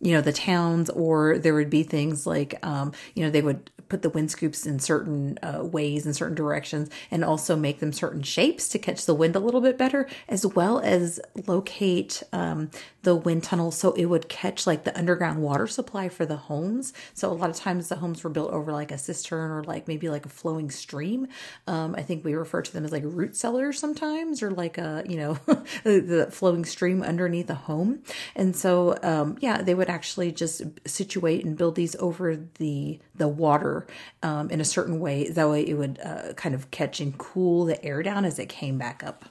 you 0.00 0.12
know 0.12 0.20
the 0.20 0.32
towns 0.32 0.88
or 0.90 1.38
there 1.38 1.54
would 1.54 1.70
be 1.70 1.82
things 1.82 2.26
like 2.26 2.54
um, 2.66 2.92
you 3.14 3.22
know 3.22 3.30
they 3.30 3.42
would 3.42 3.70
put 3.90 4.02
the 4.02 4.08
wind 4.08 4.30
scoops 4.30 4.64
in 4.64 4.78
certain 4.78 5.38
uh, 5.42 5.62
ways 5.62 6.06
in 6.06 6.14
certain 6.14 6.34
directions 6.34 6.88
and 7.10 7.24
also 7.24 7.56
make 7.56 7.80
them 7.80 7.92
certain 7.92 8.22
shapes 8.22 8.68
to 8.68 8.78
catch 8.78 9.04
the 9.04 9.14
wind 9.14 9.36
a 9.36 9.40
little 9.40 9.60
bit 9.60 9.76
better 9.76 10.08
as 10.28 10.46
well 10.46 10.78
as 10.80 11.20
locate 11.46 12.22
um, 12.32 12.70
the 13.02 13.14
wind 13.14 13.42
tunnel 13.42 13.70
so 13.70 13.92
it 13.92 14.06
would 14.06 14.28
catch 14.28 14.66
like 14.66 14.84
the 14.84 14.96
underground 14.96 15.42
water 15.42 15.66
supply 15.66 16.08
for 16.08 16.24
the 16.24 16.36
homes. 16.36 16.92
So 17.14 17.30
a 17.30 17.34
lot 17.34 17.50
of 17.50 17.56
times 17.56 17.88
the 17.88 17.96
homes 17.96 18.22
were 18.22 18.30
built 18.30 18.52
over 18.52 18.72
like 18.72 18.92
a 18.92 18.98
cistern 18.98 19.50
or 19.50 19.64
like 19.64 19.88
maybe 19.88 20.08
like 20.08 20.24
a 20.24 20.28
flowing 20.28 20.70
stream. 20.70 21.26
Um, 21.66 21.94
i 21.96 22.02
think 22.02 22.24
we 22.24 22.34
refer 22.34 22.62
to 22.62 22.72
them 22.72 22.84
as 22.84 22.92
like 22.92 23.02
root 23.04 23.36
cellars 23.36 23.78
sometimes 23.78 24.42
or 24.42 24.50
like 24.50 24.78
a 24.78 25.02
you 25.06 25.16
know 25.16 25.34
the 25.84 26.28
flowing 26.30 26.64
stream 26.64 27.02
underneath 27.02 27.48
the 27.48 27.54
home. 27.54 28.02
And 28.36 28.54
so 28.54 28.96
um, 29.02 29.36
yeah 29.40 29.62
they 29.62 29.74
would 29.74 29.90
actually 29.90 30.30
just 30.30 30.62
situate 30.86 31.44
and 31.44 31.56
build 31.56 31.74
these 31.74 31.96
over 31.96 32.36
the 32.36 33.00
the 33.16 33.28
water 33.28 33.79
um, 34.22 34.50
in 34.50 34.60
a 34.60 34.64
certain 34.64 35.00
way. 35.00 35.28
That 35.28 35.48
way, 35.48 35.62
it 35.62 35.74
would 35.74 35.98
uh, 36.00 36.32
kind 36.34 36.54
of 36.54 36.70
catch 36.70 37.00
and 37.00 37.16
cool 37.18 37.64
the 37.64 37.82
air 37.84 38.02
down 38.02 38.24
as 38.24 38.38
it 38.38 38.48
came 38.48 38.78
back 38.78 39.02
up. 39.04 39.26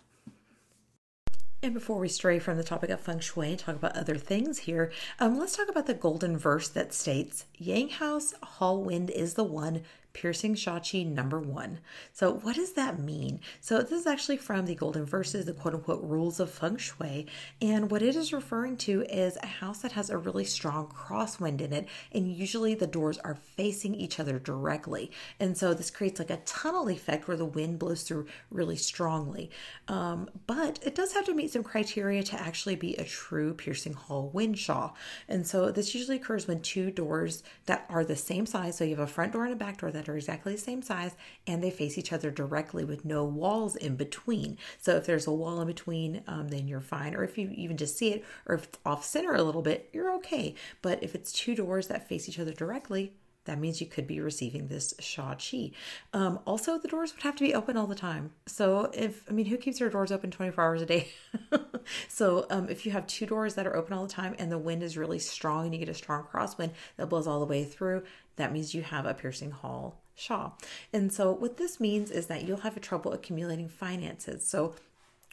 And 1.62 1.74
before 1.74 2.00
we 2.00 2.08
stray 2.08 2.40
from 2.40 2.56
the 2.56 2.64
topic 2.64 2.90
of 2.90 3.02
feng 3.02 3.20
shui 3.20 3.50
and 3.50 3.60
talk 3.60 3.76
about 3.76 3.98
other 3.98 4.16
things 4.16 4.60
here, 4.60 4.94
um, 5.20 5.38
let's 5.38 5.58
talk 5.58 5.68
about 5.68 5.88
the 5.88 5.94
golden 5.94 6.38
verse 6.38 6.70
that 6.70 6.94
states 6.94 7.46
Yang 7.58 7.90
House 7.90 8.34
Hall 8.42 8.82
Wind 8.82 9.10
is 9.10 9.34
the 9.34 9.44
one 9.44 9.82
piercing 10.20 10.54
Sha 10.54 10.80
Chi 10.80 11.04
number 11.04 11.40
one. 11.40 11.80
So, 12.12 12.34
what 12.34 12.58
does 12.58 12.74
that 12.74 13.00
mean? 13.00 13.40
So, 13.62 13.82
this 13.82 14.02
is 14.02 14.06
actually 14.06 14.36
from 14.36 14.66
the 14.66 14.76
Golden 14.76 15.06
Verses, 15.06 15.46
the 15.46 15.54
quote 15.54 15.74
unquote 15.74 16.04
rules 16.04 16.42
of 16.42 16.52
feng 16.52 16.76
shui. 16.76 17.26
And 17.62 17.90
what 17.90 18.02
it 18.02 18.18
is 18.18 18.34
referring 18.34 18.76
to 18.78 19.04
is 19.04 19.38
a 19.42 19.48
house 19.48 19.80
that 19.80 19.94
has 19.94 20.10
a 20.10 20.18
really 20.18 20.44
strong 20.44 20.88
crosswind 20.88 21.62
in 21.62 21.72
it. 21.72 21.88
And 22.12 22.30
usually 22.30 22.76
the 22.76 22.86
doors 22.86 23.18
are 23.20 23.36
facing 23.36 23.96
each 23.96 24.20
other 24.20 24.40
directly. 24.40 25.10
And 25.40 25.58
so, 25.58 25.74
this 25.74 25.90
creates 25.90 26.20
like 26.20 26.30
a 26.30 26.42
tunnel 26.46 26.90
effect 26.90 27.30
where 27.30 27.38
the 27.38 27.46
wind 27.46 27.80
blows 27.80 28.04
through 28.04 28.28
really 28.52 28.76
strongly. 28.76 29.50
Um, 29.88 30.30
but 30.48 30.80
it 30.84 30.96
does 30.96 31.14
have 31.14 31.26
to 31.28 31.34
meet 31.34 31.52
some 31.52 31.64
criteria 31.64 32.24
to 32.24 32.42
actually 32.42 32.76
be 32.76 32.96
a 32.96 33.06
true 33.06 33.54
piercing 33.54 33.94
hall 33.94 34.30
wind 34.34 34.60
sha. 34.60 34.92
And 35.30 35.48
so, 35.48 35.72
this 35.72 35.96
usually 35.96 36.18
occurs 36.18 36.46
when 36.46 36.60
two 36.60 36.92
doors 36.92 37.42
that 37.68 37.86
are 37.88 38.04
the 38.04 38.18
same 38.18 38.46
size, 38.46 38.78
so 38.78 38.84
you 38.84 38.98
have 38.98 39.08
a 39.08 39.08
front 39.08 39.32
door 39.32 39.46
and 39.46 39.54
a 39.54 39.56
back 39.56 39.78
door 39.78 39.92
that 39.92 40.09
are 40.10 40.18
exactly 40.18 40.54
the 40.54 40.60
same 40.60 40.82
size 40.82 41.16
and 41.48 41.64
they 41.64 41.72
face 41.72 41.98
each 41.98 42.12
other 42.12 42.32
directly 42.32 42.84
with 42.84 43.06
no 43.06 43.24
walls 43.24 43.76
in 43.76 43.96
between. 43.96 44.58
So 44.80 44.96
if 44.96 45.06
there's 45.06 45.28
a 45.28 45.32
wall 45.32 45.62
in 45.62 45.68
between, 45.68 46.24
um, 46.28 46.50
then 46.50 46.68
you're 46.68 46.82
fine. 46.82 47.16
Or 47.16 47.24
if 47.24 47.38
you 47.38 47.50
even 47.56 47.78
just 47.78 47.98
see 47.98 48.14
it 48.14 48.26
or 48.46 48.56
if 48.56 48.66
it's 48.66 48.80
off 48.86 49.06
center 49.06 49.34
a 49.36 49.44
little 49.44 49.62
bit, 49.62 49.90
you're 49.94 50.14
okay. 50.16 50.56
But 50.82 51.04
if 51.04 51.16
it's 51.16 51.32
two 51.32 51.56
doors 51.56 51.88
that 51.88 52.08
face 52.08 52.28
each 52.28 52.40
other 52.40 52.54
directly, 52.54 53.14
that 53.50 53.60
means 53.60 53.82
you 53.82 53.88
could 53.88 54.06
be 54.06 54.20
receiving 54.20 54.68
this 54.68 54.94
Sha 55.00 55.34
Chi. 55.34 55.72
Um, 56.14 56.40
also, 56.46 56.78
the 56.78 56.88
doors 56.88 57.14
would 57.14 57.24
have 57.24 57.36
to 57.38 57.44
be 57.44 57.56
open 57.56 57.78
all 57.78 57.88
the 57.88 57.96
time. 57.96 58.32
So, 58.46 58.92
if 58.94 59.24
I 59.28 59.34
mean, 59.34 59.48
who 59.48 59.58
keeps 59.58 59.80
their 59.80 59.90
doors 59.90 60.12
open 60.12 60.30
24 60.30 60.64
hours 60.64 60.82
a 60.84 60.86
day? 60.86 61.08
so, 62.08 62.46
um, 62.52 62.70
if 62.70 62.86
you 62.86 62.92
have 62.92 63.08
two 63.08 63.26
doors 63.26 63.56
that 63.56 63.66
are 63.66 63.76
open 63.76 63.94
all 63.94 64.06
the 64.06 64.14
time 64.14 64.36
and 64.38 64.52
the 64.52 64.60
wind 64.60 64.84
is 64.84 64.98
really 64.98 65.18
strong 65.18 65.66
and 65.66 65.74
you 65.74 65.80
get 65.80 65.90
a 65.90 65.96
strong 65.96 66.26
crosswind 66.32 66.72
that 66.98 67.10
blows 67.10 67.26
all 67.26 67.40
the 67.40 67.46
way 67.48 67.64
through, 67.64 68.04
that 68.40 68.52
means 68.52 68.74
you 68.74 68.82
have 68.82 69.06
a 69.06 69.14
piercing 69.14 69.52
hall 69.52 70.02
Sha. 70.20 70.52
And 70.92 71.14
so, 71.14 71.32
what 71.32 71.56
this 71.56 71.80
means 71.80 72.12
is 72.12 72.28
that 72.28 72.44
you'll 72.44 72.58
have 72.58 72.76
a 72.76 72.82
trouble 72.82 73.14
accumulating 73.14 73.70
finances. 73.70 74.46
So, 74.46 74.76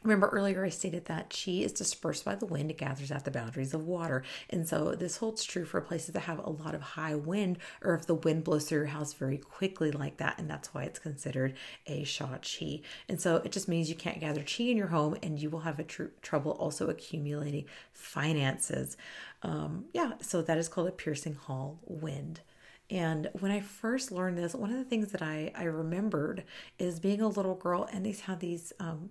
Remember 0.03 0.29
earlier 0.29 0.65
I 0.65 0.69
stated 0.69 1.07
that 1.07 1.31
chi 1.31 1.53
is 1.53 1.73
dispersed 1.73 2.25
by 2.25 2.37
the 2.37 2.47
wind, 2.47 2.71
it 2.71 2.79
gathers 2.79 3.11
at 3.11 3.25
the 3.25 3.31
boundaries 3.31 3.75
of 3.75 3.87
water. 3.87 4.23
And 4.51 4.69
so 4.69 4.95
this 4.95 5.17
holds 5.17 5.43
true 5.43 5.65
for 5.65 5.81
places 5.81 6.13
that 6.13 6.21
have 6.21 6.39
a 6.39 6.51
lot 6.51 6.77
of 6.77 6.83
high 6.83 7.17
wind 7.17 7.59
or 7.83 7.95
if 7.95 8.07
the 8.07 8.15
wind 8.15 8.45
blows 8.45 8.69
through 8.69 8.81
your 8.81 8.87
house 8.87 9.15
very 9.15 9.39
quickly 9.39 9.91
like 9.91 10.19
that. 10.19 10.39
And 10.39 10.49
that's 10.49 10.73
why 10.73 10.85
it's 10.85 11.01
considered 11.01 11.55
a 11.89 12.05
sha 12.05 12.27
chi. 12.39 12.83
And 13.09 13.21
so 13.21 13.37
it 13.37 13.51
just 13.51 13.69
means 13.69 13.89
you 13.89 13.97
can't 13.97 14.21
gather 14.21 14.45
chi 14.45 14.65
in 14.65 14.77
your 14.77 14.89
home 14.89 15.17
and 15.25 15.41
you 15.41 15.51
will 15.51 15.61
have 15.61 15.81
a 15.81 15.85
tr- 15.85 16.05
trouble 16.23 16.53
also 16.53 16.89
accumulating 16.89 17.65
finances. 17.93 18.97
Um, 19.43 19.87
yeah, 19.93 20.13
so 20.21 20.41
that 20.43 20.59
is 20.59 20.69
called 20.69 20.89
a 20.89 20.93
piercing 20.93 21.35
hall 21.35 21.81
wind. 21.85 22.43
And 22.91 23.29
when 23.41 23.51
I 23.51 23.61
first 23.61 24.13
learned 24.13 24.39
this, 24.39 24.55
one 24.55 24.71
of 24.71 24.77
the 24.79 24.85
things 24.85 25.13
that 25.13 25.23
I, 25.23 25.53
I 25.55 25.65
remembered 25.65 26.45
is 26.79 27.01
being 27.01 27.21
a 27.21 27.29
little 27.29 27.55
girl 27.55 27.89
and 27.93 28.07
these 28.07 28.21
had 28.21 28.41
these 28.41 28.73
um, 28.79 29.11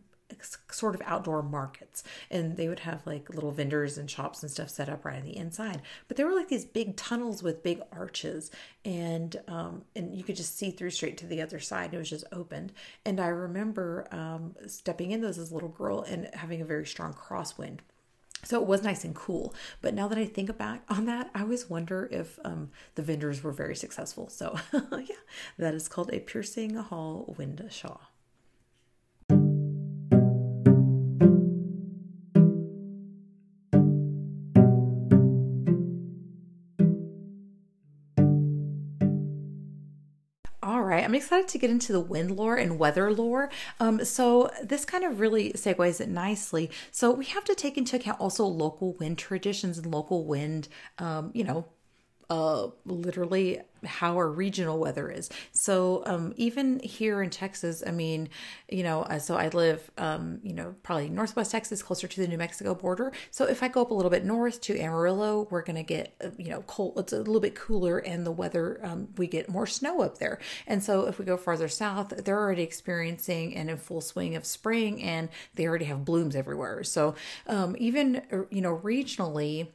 sort 0.72 0.96
of 0.96 1.02
outdoor 1.06 1.44
markets. 1.44 2.04
And 2.32 2.58
they 2.58 2.68
would 2.68 2.80
have 2.80 3.06
like 3.06 3.30
little 3.30 3.52
vendors 3.52 3.98
and 3.98 4.10
shops 4.10 4.42
and 4.42 4.52
stuff 4.52 4.70
set 4.70 4.90
up 4.90 5.06
right 5.06 5.20
on 5.20 5.26
the 5.26 5.38
inside. 5.38 5.82
But 6.08 6.18
there 6.18 6.26
were 6.26 6.34
like 6.34 6.48
these 6.48 6.66
big 6.66 6.96
tunnels 6.96 7.44
with 7.44 7.64
big 7.64 7.82
arches. 7.92 8.50
And 8.84 9.36
um 9.48 9.84
and 9.96 10.16
you 10.16 10.24
could 10.24 10.36
just 10.36 10.58
see 10.58 10.72
through 10.72 10.92
straight 10.92 11.18
to 11.18 11.28
the 11.28 11.42
other 11.42 11.60
side 11.60 11.94
it 11.94 11.98
was 11.98 12.10
just 12.10 12.26
opened. 12.32 12.72
And 13.06 13.20
i 13.20 13.28
remember 13.28 14.08
um 14.12 14.56
stepping 14.68 15.12
in 15.12 15.22
those 15.22 15.38
as 15.38 15.52
a 15.52 15.54
little 15.54 15.70
girl 15.70 16.02
and 16.02 16.30
having 16.34 16.62
a 16.62 16.66
very 16.66 16.86
strong 16.86 17.14
crosswind 17.14 17.80
so 18.46 18.62
it 18.62 18.68
was 18.68 18.84
nice 18.84 19.04
and 19.04 19.16
cool. 19.16 19.54
But 19.82 19.94
now 19.94 20.08
that 20.08 20.18
I 20.18 20.26
think 20.26 20.56
back 20.58 20.84
on 20.88 21.06
that, 21.06 21.30
I 21.34 21.42
always 21.42 21.70
wonder 21.70 22.08
if 22.12 22.40
um, 22.46 22.70
the 22.94 23.02
vendors 23.02 23.44
were 23.44 23.52
very 23.52 23.76
successful. 23.76 24.30
So, 24.30 24.58
yeah, 24.74 25.16
that 25.58 25.74
is 25.74 25.88
called 25.88 26.14
a 26.14 26.20
piercing 26.20 26.76
hall 26.76 27.36
wind 27.38 27.66
sha. 27.70 27.98
Excited 41.26 41.48
to 41.48 41.58
get 41.58 41.72
into 41.72 41.92
the 41.92 42.00
wind 42.00 42.32
lore 42.32 42.56
and 42.56 42.78
weather 42.78 43.12
lore. 43.12 43.50
Um, 43.80 44.06
so 44.06 44.52
this 44.64 44.86
kind 44.86 45.04
of 45.04 45.20
really 45.20 45.54
segues 45.54 46.00
it 46.00 46.08
nicely. 46.08 46.70
So 46.92 47.12
we 47.12 47.26
have 47.26 47.44
to 47.46 47.56
take 47.56 47.78
into 47.78 47.96
account 47.96 48.20
also 48.20 48.46
local 48.46 48.94
wind 48.94 49.18
traditions 49.18 49.80
and 49.80 49.88
local 49.92 50.26
wind, 50.26 50.68
um, 51.00 51.32
you 51.34 51.44
know, 51.44 51.66
uh, 52.30 52.68
literally 52.86 53.62
how 53.86 54.16
our 54.16 54.30
regional 54.30 54.80
weather 54.80 55.10
is. 55.10 55.30
So 55.52 56.04
um, 56.06 56.34
even 56.38 56.80
here 56.80 57.22
in 57.22 57.30
Texas, 57.30 57.84
I 57.86 57.92
mean, 57.92 58.30
you 58.70 58.84
know, 58.84 59.04
uh, 59.04 59.20
so 59.20 59.36
I 59.36 59.50
live, 59.50 59.92
um, 59.98 60.40
you 60.44 60.54
know, 60.54 60.76
probably 60.84 61.10
northwest 61.10 61.52
Texas, 61.52 61.84
closer 61.84 62.08
to 62.08 62.22
the 62.22 62.28
New 62.28 62.38
Mexico 62.38 62.74
border. 62.74 63.12
So 63.32 63.46
if 63.46 63.62
I 63.62 63.68
go 63.68 63.82
up 63.82 63.92
a 63.92 63.94
little 63.94 64.10
bit 64.10 64.26
north 64.26 64.60
to 64.62 64.80
Amarillo, 64.80 65.48
we're 65.50 65.62
to 65.76 65.84
get, 65.84 66.16
uh, 66.24 66.30
you 66.38 66.50
know, 66.50 66.64
cold. 66.68 66.94
It's 66.98 67.14
a 67.14 67.18
little 67.18 67.40
bit 67.40 67.56
cooler, 67.56 68.00
and 68.00 68.26
the 68.26 68.32
weather 68.32 68.80
um, 68.84 69.10
we 69.18 69.28
get 69.28 69.50
more 69.50 69.68
snow 69.68 70.02
up 70.02 70.18
there. 70.18 70.40
And 70.68 70.84
so 70.84 71.08
if 71.08 71.20
we 71.20 71.26
go 71.26 71.38
farther 71.38 71.68
south, 71.68 72.10
they're 72.24 72.40
already 72.40 72.64
experiencing 72.64 73.56
and 73.56 73.70
in 73.70 73.78
full 73.78 74.02
swing 74.02 74.36
of 74.36 74.46
spring, 74.46 75.02
and 75.02 75.30
they 75.56 75.68
already 75.68 75.86
have 75.86 76.06
blooms 76.06 76.36
everywhere. 76.36 76.84
So 76.84 77.16
um, 77.48 77.76
even 77.80 78.22
uh, 78.32 78.44
you 78.50 78.62
know 78.62 78.78
regionally 78.78 79.68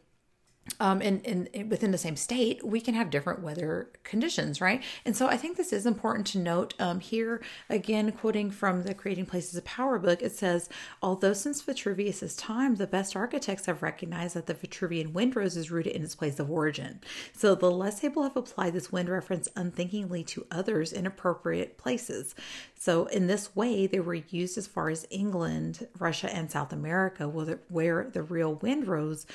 um, 0.78 1.02
and, 1.02 1.26
and 1.26 1.70
within 1.70 1.90
the 1.90 1.98
same 1.98 2.16
state, 2.16 2.64
we 2.64 2.80
can 2.80 2.94
have 2.94 3.10
different 3.10 3.42
weather 3.42 3.90
conditions, 4.04 4.60
right? 4.60 4.82
And 5.04 5.16
so 5.16 5.26
I 5.26 5.36
think 5.36 5.56
this 5.56 5.72
is 5.72 5.84
important 5.84 6.26
to 6.28 6.38
note 6.38 6.74
um, 6.78 7.00
here. 7.00 7.42
Again, 7.68 8.12
quoting 8.12 8.50
from 8.50 8.84
the 8.84 8.94
Creating 8.94 9.26
Places 9.26 9.56
of 9.56 9.64
Power 9.64 9.98
book, 9.98 10.22
it 10.22 10.32
says, 10.32 10.68
Although 11.02 11.32
since 11.32 11.62
Vitruvius's 11.62 12.36
time, 12.36 12.76
the 12.76 12.86
best 12.86 13.16
architects 13.16 13.66
have 13.66 13.82
recognized 13.82 14.36
that 14.36 14.46
the 14.46 14.54
Vitruvian 14.54 15.12
windrose 15.12 15.56
is 15.56 15.70
rooted 15.70 15.94
in 15.94 16.02
its 16.02 16.14
place 16.14 16.38
of 16.38 16.50
origin. 16.50 17.00
So 17.32 17.54
the 17.54 17.70
less 17.70 18.02
able 18.04 18.22
have 18.22 18.36
applied 18.36 18.72
this 18.72 18.92
wind 18.92 19.08
reference 19.08 19.48
unthinkingly 19.56 20.24
to 20.24 20.46
others 20.50 20.92
in 20.92 21.06
appropriate 21.06 21.76
places. 21.78 22.34
So 22.78 23.06
in 23.06 23.26
this 23.26 23.54
way, 23.54 23.86
they 23.86 24.00
were 24.00 24.14
used 24.14 24.56
as 24.56 24.66
far 24.66 24.88
as 24.88 25.06
England, 25.10 25.86
Russia, 25.98 26.34
and 26.34 26.50
South 26.50 26.72
America, 26.72 27.28
where 27.28 28.04
the 28.04 28.22
real 28.22 28.56
windrose 28.56 29.26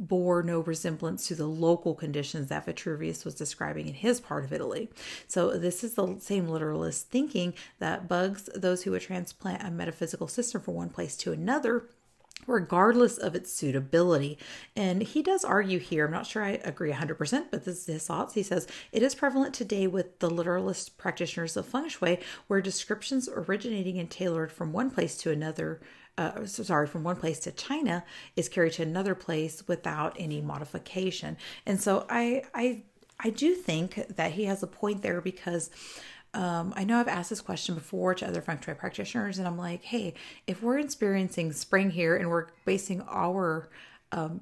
bore 0.00 0.42
no 0.42 0.60
resemblance 0.60 1.28
to 1.28 1.34
the 1.34 1.46
local 1.46 1.94
conditions 1.94 2.48
that 2.48 2.64
Vitruvius 2.64 3.24
was 3.24 3.34
describing 3.34 3.86
in 3.86 3.94
his 3.94 4.18
part 4.18 4.44
of 4.44 4.52
Italy. 4.52 4.88
So, 5.28 5.56
this 5.56 5.84
is 5.84 5.94
the 5.94 6.16
same 6.18 6.48
literalist 6.48 7.10
thinking 7.10 7.54
that 7.78 8.08
bugs 8.08 8.48
those 8.54 8.82
who 8.82 8.92
would 8.92 9.02
transplant 9.02 9.62
a 9.62 9.70
metaphysical 9.70 10.26
system 10.26 10.62
from 10.62 10.74
one 10.74 10.88
place 10.88 11.16
to 11.18 11.32
another 11.32 11.84
regardless 12.46 13.18
of 13.18 13.34
its 13.34 13.52
suitability. 13.52 14.38
And 14.74 15.02
he 15.02 15.22
does 15.22 15.44
argue 15.44 15.78
here, 15.78 16.06
I'm 16.06 16.10
not 16.10 16.26
sure 16.26 16.42
I 16.42 16.60
agree 16.64 16.92
100%, 16.92 17.46
but 17.50 17.64
this 17.64 17.80
is 17.80 17.86
his 17.86 18.06
thoughts. 18.06 18.34
He 18.34 18.42
says, 18.42 18.66
It 18.92 19.02
is 19.02 19.14
prevalent 19.14 19.54
today 19.54 19.86
with 19.86 20.18
the 20.20 20.30
literalist 20.30 20.98
practitioners 20.98 21.56
of 21.56 21.66
feng 21.66 21.88
shui, 21.88 22.18
where 22.46 22.60
descriptions 22.60 23.28
originating 23.28 23.98
and 23.98 24.10
tailored 24.10 24.52
from 24.52 24.72
one 24.72 24.90
place 24.90 25.16
to 25.18 25.30
another 25.30 25.80
uh, 26.18 26.44
sorry, 26.46 26.86
from 26.86 27.04
one 27.04 27.16
place 27.16 27.40
to 27.40 27.52
China 27.52 28.04
is 28.36 28.48
carried 28.48 28.74
to 28.74 28.82
another 28.82 29.14
place 29.14 29.66
without 29.66 30.16
any 30.18 30.40
modification. 30.40 31.36
And 31.66 31.80
so 31.80 32.06
I, 32.08 32.42
I, 32.54 32.82
I 33.18 33.30
do 33.30 33.54
think 33.54 34.06
that 34.16 34.32
he 34.32 34.44
has 34.44 34.62
a 34.62 34.66
point 34.66 35.02
there 35.02 35.20
because 35.20 35.70
um, 36.32 36.72
I 36.76 36.84
know 36.84 37.00
I've 37.00 37.08
asked 37.08 37.30
this 37.30 37.40
question 37.40 37.74
before 37.74 38.14
to 38.14 38.26
other 38.26 38.40
feng 38.40 38.60
shui 38.60 38.74
practitioners, 38.74 39.38
and 39.38 39.48
I'm 39.48 39.58
like, 39.58 39.82
hey, 39.82 40.14
if 40.46 40.62
we're 40.62 40.78
experiencing 40.78 41.52
spring 41.52 41.90
here 41.90 42.16
and 42.16 42.30
we're 42.30 42.46
basing 42.64 43.02
our 43.02 43.68
um, 44.12 44.40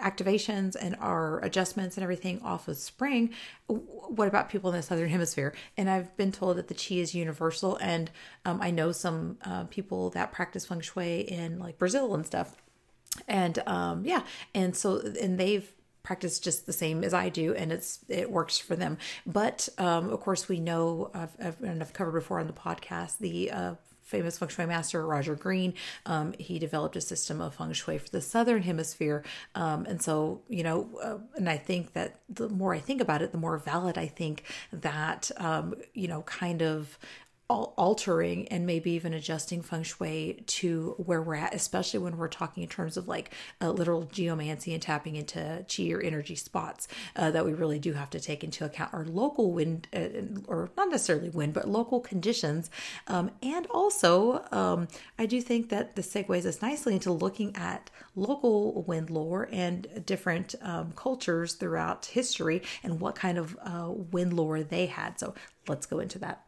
activations 0.00 0.76
and 0.80 0.96
our 1.00 1.40
adjustments 1.44 1.96
and 1.96 2.02
everything 2.02 2.40
off 2.42 2.68
of 2.68 2.76
spring 2.76 3.30
what 3.66 4.28
about 4.28 4.48
people 4.48 4.70
in 4.70 4.76
the 4.76 4.82
southern 4.82 5.08
hemisphere 5.08 5.52
and 5.76 5.90
i've 5.90 6.16
been 6.16 6.30
told 6.30 6.56
that 6.56 6.68
the 6.68 6.74
chi 6.74 6.94
is 6.94 7.14
universal 7.14 7.76
and 7.76 8.10
um, 8.44 8.60
i 8.62 8.70
know 8.70 8.92
some 8.92 9.36
uh, 9.44 9.64
people 9.64 10.10
that 10.10 10.32
practice 10.32 10.66
feng 10.66 10.80
shui 10.80 11.20
in 11.22 11.58
like 11.58 11.76
brazil 11.76 12.14
and 12.14 12.24
stuff 12.24 12.56
and 13.26 13.58
um, 13.66 14.04
yeah 14.04 14.22
and 14.54 14.76
so 14.76 15.00
and 15.20 15.38
they've 15.38 15.72
practice 16.04 16.38
just 16.38 16.66
the 16.66 16.72
same 16.72 17.02
as 17.02 17.12
I 17.12 17.30
do, 17.30 17.54
and 17.54 17.72
it's 17.72 18.04
it 18.08 18.30
works 18.30 18.58
for 18.58 18.76
them. 18.76 18.98
But 19.26 19.68
um, 19.78 20.10
of 20.10 20.20
course, 20.20 20.48
we 20.48 20.60
know 20.60 21.10
I've, 21.12 21.34
I've, 21.42 21.62
and 21.62 21.82
I've 21.82 21.92
covered 21.92 22.12
before 22.12 22.38
on 22.38 22.46
the 22.46 22.52
podcast 22.52 23.18
the 23.18 23.50
uh, 23.50 23.74
famous 24.04 24.38
feng 24.38 24.48
shui 24.48 24.66
master 24.66 25.04
Roger 25.06 25.34
Green. 25.34 25.74
Um, 26.06 26.34
he 26.38 26.58
developed 26.58 26.96
a 26.96 27.00
system 27.00 27.40
of 27.40 27.54
feng 27.54 27.72
shui 27.72 27.98
for 27.98 28.08
the 28.10 28.20
southern 28.20 28.62
hemisphere, 28.62 29.24
um, 29.54 29.86
and 29.86 30.00
so 30.00 30.42
you 30.48 30.62
know, 30.62 30.88
uh, 31.02 31.18
and 31.36 31.48
I 31.48 31.56
think 31.56 31.92
that 31.94 32.20
the 32.28 32.48
more 32.48 32.74
I 32.74 32.80
think 32.80 33.00
about 33.00 33.22
it, 33.22 33.32
the 33.32 33.38
more 33.38 33.58
valid 33.58 33.98
I 33.98 34.06
think 34.06 34.44
that 34.72 35.30
um, 35.36 35.74
you 35.92 36.08
know, 36.08 36.22
kind 36.22 36.62
of 36.62 36.98
altering 37.50 38.48
and 38.48 38.64
maybe 38.64 38.92
even 38.92 39.12
adjusting 39.12 39.60
feng 39.60 39.82
shui 39.82 40.42
to 40.46 40.94
where 40.96 41.20
we're 41.20 41.34
at, 41.34 41.54
especially 41.54 42.00
when 42.00 42.16
we're 42.16 42.26
talking 42.26 42.62
in 42.62 42.68
terms 42.68 42.96
of 42.96 43.06
like 43.06 43.34
a 43.60 43.70
literal 43.70 44.04
geomancy 44.04 44.72
and 44.72 44.82
tapping 44.82 45.16
into 45.16 45.64
chi 45.68 45.90
or 45.90 46.00
energy 46.00 46.34
spots, 46.34 46.88
uh, 47.16 47.30
that 47.30 47.44
we 47.44 47.52
really 47.52 47.78
do 47.78 47.92
have 47.92 48.08
to 48.08 48.18
take 48.18 48.42
into 48.42 48.64
account 48.64 48.94
our 48.94 49.04
local 49.04 49.52
wind, 49.52 49.86
uh, 49.94 50.08
or 50.48 50.70
not 50.76 50.88
necessarily 50.88 51.28
wind, 51.28 51.52
but 51.52 51.68
local 51.68 52.00
conditions. 52.00 52.70
Um, 53.08 53.30
and 53.42 53.66
also, 53.66 54.44
um, 54.50 54.88
I 55.18 55.26
do 55.26 55.42
think 55.42 55.68
that 55.68 55.96
this 55.96 56.12
segues 56.12 56.46
us 56.46 56.62
nicely 56.62 56.94
into 56.94 57.12
looking 57.12 57.54
at 57.56 57.90
local 58.16 58.82
wind 58.84 59.10
lore 59.10 59.48
and 59.52 60.04
different 60.06 60.54
um, 60.62 60.92
cultures 60.92 61.54
throughout 61.54 62.06
history 62.06 62.62
and 62.82 63.00
what 63.00 63.14
kind 63.14 63.36
of 63.36 63.56
uh, 63.62 63.90
wind 63.90 64.32
lore 64.32 64.62
they 64.62 64.86
had. 64.86 65.20
So 65.20 65.34
let's 65.68 65.84
go 65.84 65.98
into 65.98 66.18
that. 66.20 66.43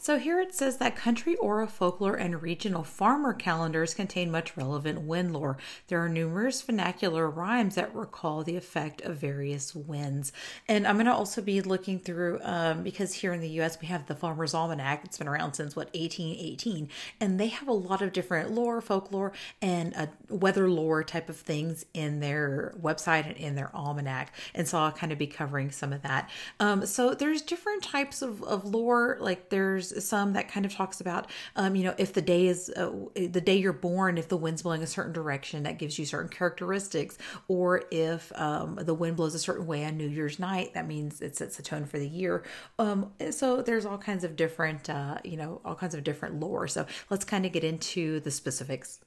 So 0.00 0.18
here 0.18 0.40
it 0.40 0.54
says 0.54 0.76
that 0.76 0.94
country 0.94 1.34
aura 1.36 1.66
folklore 1.66 2.14
and 2.14 2.40
regional 2.40 2.84
farmer 2.84 3.32
calendars 3.32 3.94
contain 3.94 4.30
much 4.30 4.56
relevant 4.56 5.00
wind 5.02 5.32
lore. 5.32 5.58
There 5.88 6.02
are 6.02 6.08
numerous 6.08 6.62
vernacular 6.62 7.28
rhymes 7.28 7.74
that 7.74 7.94
recall 7.94 8.44
the 8.44 8.56
effect 8.56 9.00
of 9.02 9.16
various 9.16 9.74
winds. 9.74 10.32
And 10.68 10.86
I'm 10.86 10.96
going 10.96 11.06
to 11.06 11.14
also 11.14 11.42
be 11.42 11.60
looking 11.60 11.98
through, 11.98 12.38
um, 12.42 12.84
because 12.84 13.12
here 13.12 13.32
in 13.32 13.40
the 13.40 13.60
US 13.60 13.80
we 13.80 13.88
have 13.88 14.06
the 14.06 14.14
Farmer's 14.14 14.54
Almanac. 14.54 15.04
It's 15.04 15.18
been 15.18 15.28
around 15.28 15.54
since 15.54 15.74
what, 15.74 15.88
1818. 15.88 16.88
And 17.20 17.40
they 17.40 17.48
have 17.48 17.66
a 17.66 17.72
lot 17.72 18.00
of 18.00 18.12
different 18.12 18.52
lore, 18.52 18.80
folklore, 18.80 19.32
and 19.60 19.94
uh, 19.96 20.06
weather 20.28 20.70
lore 20.70 21.02
type 21.02 21.28
of 21.28 21.36
things 21.36 21.84
in 21.92 22.20
their 22.20 22.72
website 22.80 23.26
and 23.26 23.36
in 23.36 23.56
their 23.56 23.74
almanac. 23.74 24.32
And 24.54 24.68
so 24.68 24.78
I'll 24.78 24.92
kind 24.92 25.10
of 25.10 25.18
be 25.18 25.26
covering 25.26 25.72
some 25.72 25.92
of 25.92 26.02
that. 26.02 26.30
Um, 26.60 26.86
so 26.86 27.14
there's 27.14 27.42
different 27.42 27.82
types 27.82 28.22
of, 28.22 28.44
of 28.44 28.64
lore, 28.64 29.18
like 29.20 29.48
there's 29.50 29.87
there's 29.90 30.04
some 30.04 30.32
that 30.34 30.48
kind 30.48 30.66
of 30.66 30.72
talks 30.72 31.00
about, 31.00 31.30
um, 31.56 31.74
you 31.74 31.84
know, 31.84 31.94
if 31.98 32.12
the 32.12 32.22
day 32.22 32.46
is 32.46 32.70
uh, 32.70 32.90
the 33.14 33.40
day 33.40 33.56
you're 33.56 33.72
born, 33.72 34.18
if 34.18 34.28
the 34.28 34.36
wind's 34.36 34.62
blowing 34.62 34.82
a 34.82 34.86
certain 34.86 35.12
direction, 35.12 35.62
that 35.64 35.78
gives 35.78 35.98
you 35.98 36.04
certain 36.04 36.28
characteristics, 36.28 37.18
or 37.48 37.84
if 37.90 38.32
um, 38.38 38.76
the 38.76 38.94
wind 38.94 39.16
blows 39.16 39.34
a 39.34 39.38
certain 39.38 39.66
way 39.66 39.84
on 39.84 39.96
New 39.96 40.08
Year's 40.08 40.38
night, 40.38 40.74
that 40.74 40.86
means 40.86 41.20
it 41.20 41.36
sets 41.36 41.58
a 41.58 41.62
tone 41.62 41.84
for 41.84 41.98
the 41.98 42.08
year. 42.08 42.44
Um, 42.78 43.12
so 43.30 43.62
there's 43.62 43.86
all 43.86 43.98
kinds 43.98 44.24
of 44.24 44.36
different, 44.36 44.88
uh, 44.90 45.18
you 45.24 45.36
know, 45.36 45.60
all 45.64 45.74
kinds 45.74 45.94
of 45.94 46.04
different 46.04 46.40
lore. 46.40 46.68
So 46.68 46.86
let's 47.10 47.24
kind 47.24 47.46
of 47.46 47.52
get 47.52 47.64
into 47.64 48.20
the 48.20 48.30
specifics. 48.30 49.00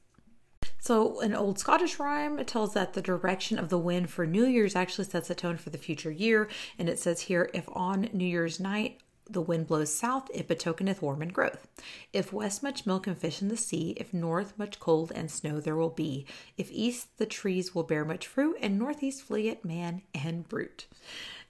So, 0.80 1.20
an 1.22 1.36
old 1.36 1.60
Scottish 1.60 2.00
rhyme 2.00 2.44
tells 2.46 2.74
that 2.74 2.94
the 2.94 3.02
direction 3.02 3.60
of 3.60 3.70
the 3.70 3.78
wind 3.78 4.10
for 4.10 4.26
New 4.26 4.46
Year's 4.46 4.76
actually 4.76 5.06
sets 5.06 5.30
a 5.30 5.36
tone 5.36 5.58
for 5.58 5.70
the 5.70 5.78
future 5.78 6.12
year. 6.12 6.50
And 6.80 6.90
it 6.90 6.98
says 6.98 7.22
here 7.22 7.50
if 7.54 7.70
on 7.72 8.10
New 8.14 8.26
Year's 8.26 8.60
night 8.60 9.00
the 9.30 9.42
wind 9.42 9.68
blows 9.68 9.94
south, 9.94 10.30
it 10.34 10.48
betokeneth 10.48 11.02
warm 11.02 11.22
and 11.22 11.34
growth. 11.34 11.68
If 12.12 12.34
west, 12.34 12.62
much 12.64 12.86
milk 12.86 13.08
and 13.08 13.18
fish 13.18 13.42
in 13.42 13.48
the 13.48 13.58
sea. 13.58 13.94
If 13.98 14.14
north, 14.14 14.58
much 14.58 14.80
cold 14.80 15.12
and 15.14 15.32
snow 15.32 15.60
there 15.60 15.76
will 15.76 15.90
be. 15.90 16.26
If 16.58 16.72
east, 16.72 17.18
the 17.18 17.26
trees 17.26 17.74
will 17.74 17.84
bear 17.84 18.04
much 18.04 18.28
fruit, 18.28 18.58
and 18.62 18.78
northeast, 18.78 19.24
flee 19.24 19.50
it 19.50 19.64
man 19.64 20.02
and 20.14 20.48
brute. 20.48 20.88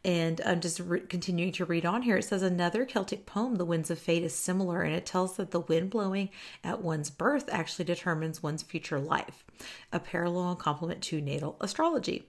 And 0.03 0.41
I'm 0.45 0.62
just 0.62 0.79
re- 0.79 1.01
continuing 1.01 1.51
to 1.53 1.65
read 1.65 1.86
on 1.86 2.01
here. 2.01 2.17
It 2.17 2.23
says 2.25 2.41
another 2.41 2.86
Celtic 2.86 3.25
poem, 3.27 3.55
The 3.55 3.65
Winds 3.65 3.91
of 3.91 3.99
Fate, 3.99 4.23
is 4.23 4.34
similar, 4.34 4.81
and 4.81 4.95
it 4.95 5.05
tells 5.05 5.38
that 5.38 5.51
the 5.51 5.60
wind 5.60 5.91
blowing 5.91 6.29
at 6.63 6.81
one's 6.81 7.12
birth 7.12 7.47
actually 7.51 7.86
determines 7.86 8.41
one's 8.41 8.63
future 8.63 8.99
life, 8.99 9.45
a 9.93 9.99
parallel 9.99 10.51
and 10.51 10.60
complement 10.60 11.03
to 11.03 11.21
natal 11.21 11.55
astrology. 11.62 12.27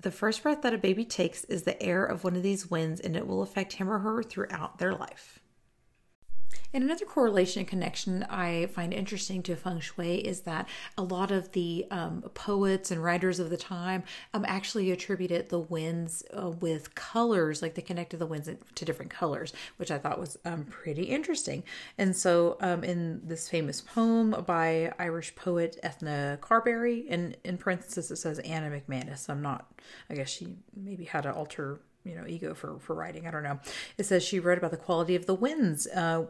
The 0.00 0.10
first 0.10 0.42
breath 0.42 0.62
that 0.62 0.72
a 0.72 0.78
baby 0.78 1.04
takes 1.04 1.44
is 1.44 1.64
the 1.64 1.80
air 1.82 2.06
of 2.06 2.24
one 2.24 2.34
of 2.34 2.42
these 2.42 2.70
winds, 2.70 3.00
and 3.00 3.14
it 3.14 3.26
will 3.26 3.42
affect 3.42 3.74
him 3.74 3.90
or 3.90 3.98
her 3.98 4.22
throughout 4.22 4.78
their 4.78 4.94
life. 4.94 5.40
And 6.72 6.84
another 6.84 7.04
correlation 7.04 7.60
and 7.60 7.68
connection 7.68 8.24
I 8.30 8.66
find 8.66 8.94
interesting 8.94 9.42
to 9.44 9.56
feng 9.56 9.80
shui 9.80 10.18
is 10.18 10.42
that 10.42 10.68
a 10.96 11.02
lot 11.02 11.32
of 11.32 11.50
the 11.52 11.86
um, 11.90 12.22
poets 12.34 12.90
and 12.90 13.02
writers 13.02 13.40
of 13.40 13.50
the 13.50 13.56
time 13.56 14.04
um, 14.32 14.44
actually 14.46 14.90
attributed 14.92 15.48
the 15.48 15.58
winds 15.58 16.22
uh, 16.32 16.50
with 16.50 16.94
colors, 16.94 17.60
like 17.60 17.74
they 17.74 17.82
connected 17.82 18.18
the 18.18 18.26
winds 18.26 18.48
to 18.74 18.84
different 18.84 19.10
colors, 19.10 19.52
which 19.78 19.90
I 19.90 19.98
thought 19.98 20.20
was 20.20 20.38
um, 20.44 20.64
pretty 20.64 21.04
interesting. 21.04 21.64
And 21.98 22.14
so, 22.14 22.56
um, 22.60 22.84
in 22.84 23.20
this 23.24 23.48
famous 23.48 23.80
poem 23.80 24.44
by 24.46 24.92
Irish 24.98 25.34
poet 25.34 25.78
Ethna 25.82 26.38
Carbery, 26.40 27.06
and 27.10 27.36
in 27.44 27.58
parentheses 27.58 28.10
it 28.10 28.16
says 28.16 28.38
Anna 28.40 28.70
McManus. 28.70 29.28
I'm 29.28 29.42
not, 29.42 29.72
I 30.08 30.14
guess 30.14 30.30
she 30.30 30.56
maybe 30.76 31.04
had 31.04 31.22
to 31.22 31.32
alter 31.32 31.80
you 32.04 32.14
know 32.14 32.24
ego 32.26 32.54
for 32.54 32.78
for 32.78 32.94
writing 32.94 33.26
i 33.26 33.30
don't 33.30 33.42
know. 33.42 33.60
It 33.98 34.04
says 34.04 34.22
she 34.22 34.40
wrote 34.40 34.58
about 34.58 34.70
the 34.70 34.76
quality 34.76 35.14
of 35.14 35.26
the 35.26 35.34
winds 35.34 35.86
uh, 35.86 36.26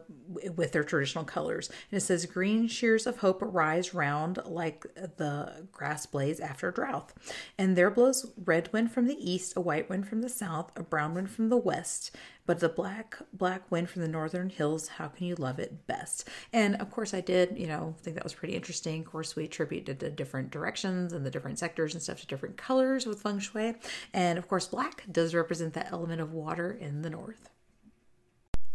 with 0.55 0.71
their 0.71 0.83
traditional 0.83 1.23
colors. 1.23 1.69
And 1.69 1.97
it 1.97 2.01
says 2.01 2.25
green 2.25 2.67
shears 2.67 3.07
of 3.07 3.17
hope 3.17 3.41
arise 3.41 3.93
round 3.93 4.39
like 4.45 4.83
the 4.93 5.67
grass 5.71 6.05
blades 6.05 6.39
after 6.39 6.71
drought. 6.71 7.11
And 7.57 7.75
there 7.75 7.89
blows 7.89 8.31
red 8.43 8.71
wind 8.73 8.91
from 8.91 9.07
the 9.07 9.17
east 9.17 9.53
a 9.55 9.61
white 9.61 9.89
wind 9.89 10.07
from 10.07 10.21
the 10.21 10.29
south 10.29 10.71
a 10.75 10.83
brown 10.83 11.15
wind 11.15 11.31
from 11.31 11.49
the 11.49 11.57
west 11.57 12.15
but 12.45 12.59
the 12.59 12.69
black 12.69 13.17
black 13.33 13.69
wind 13.71 13.89
from 13.89 14.01
the 14.01 14.07
northern 14.07 14.49
hills 14.49 14.87
how 14.87 15.07
can 15.07 15.27
you 15.27 15.35
love 15.35 15.59
it 15.59 15.87
best? 15.87 16.27
And 16.53 16.75
of 16.75 16.91
course 16.91 17.13
i 17.13 17.21
did 17.21 17.57
you 17.57 17.67
know 17.67 17.95
think 18.01 18.15
that 18.15 18.23
was 18.23 18.33
pretty 18.33 18.55
interesting. 18.55 19.01
Of 19.01 19.07
course 19.07 19.35
we 19.35 19.45
attributed 19.45 19.99
the 19.99 20.09
different 20.09 20.51
directions 20.51 21.13
and 21.13 21.25
the 21.25 21.31
different 21.31 21.59
sectors 21.59 21.93
and 21.93 22.01
stuff 22.01 22.21
to 22.21 22.27
different 22.27 22.57
colors 22.57 23.05
with 23.05 23.21
feng 23.21 23.39
shui. 23.39 23.75
And 24.13 24.37
of 24.37 24.47
course 24.47 24.67
black 24.67 25.03
does 25.11 25.33
represent 25.35 25.73
that 25.73 25.91
element 25.91 26.21
of 26.21 26.33
water 26.33 26.71
in 26.71 27.01
the 27.01 27.09
north. 27.09 27.49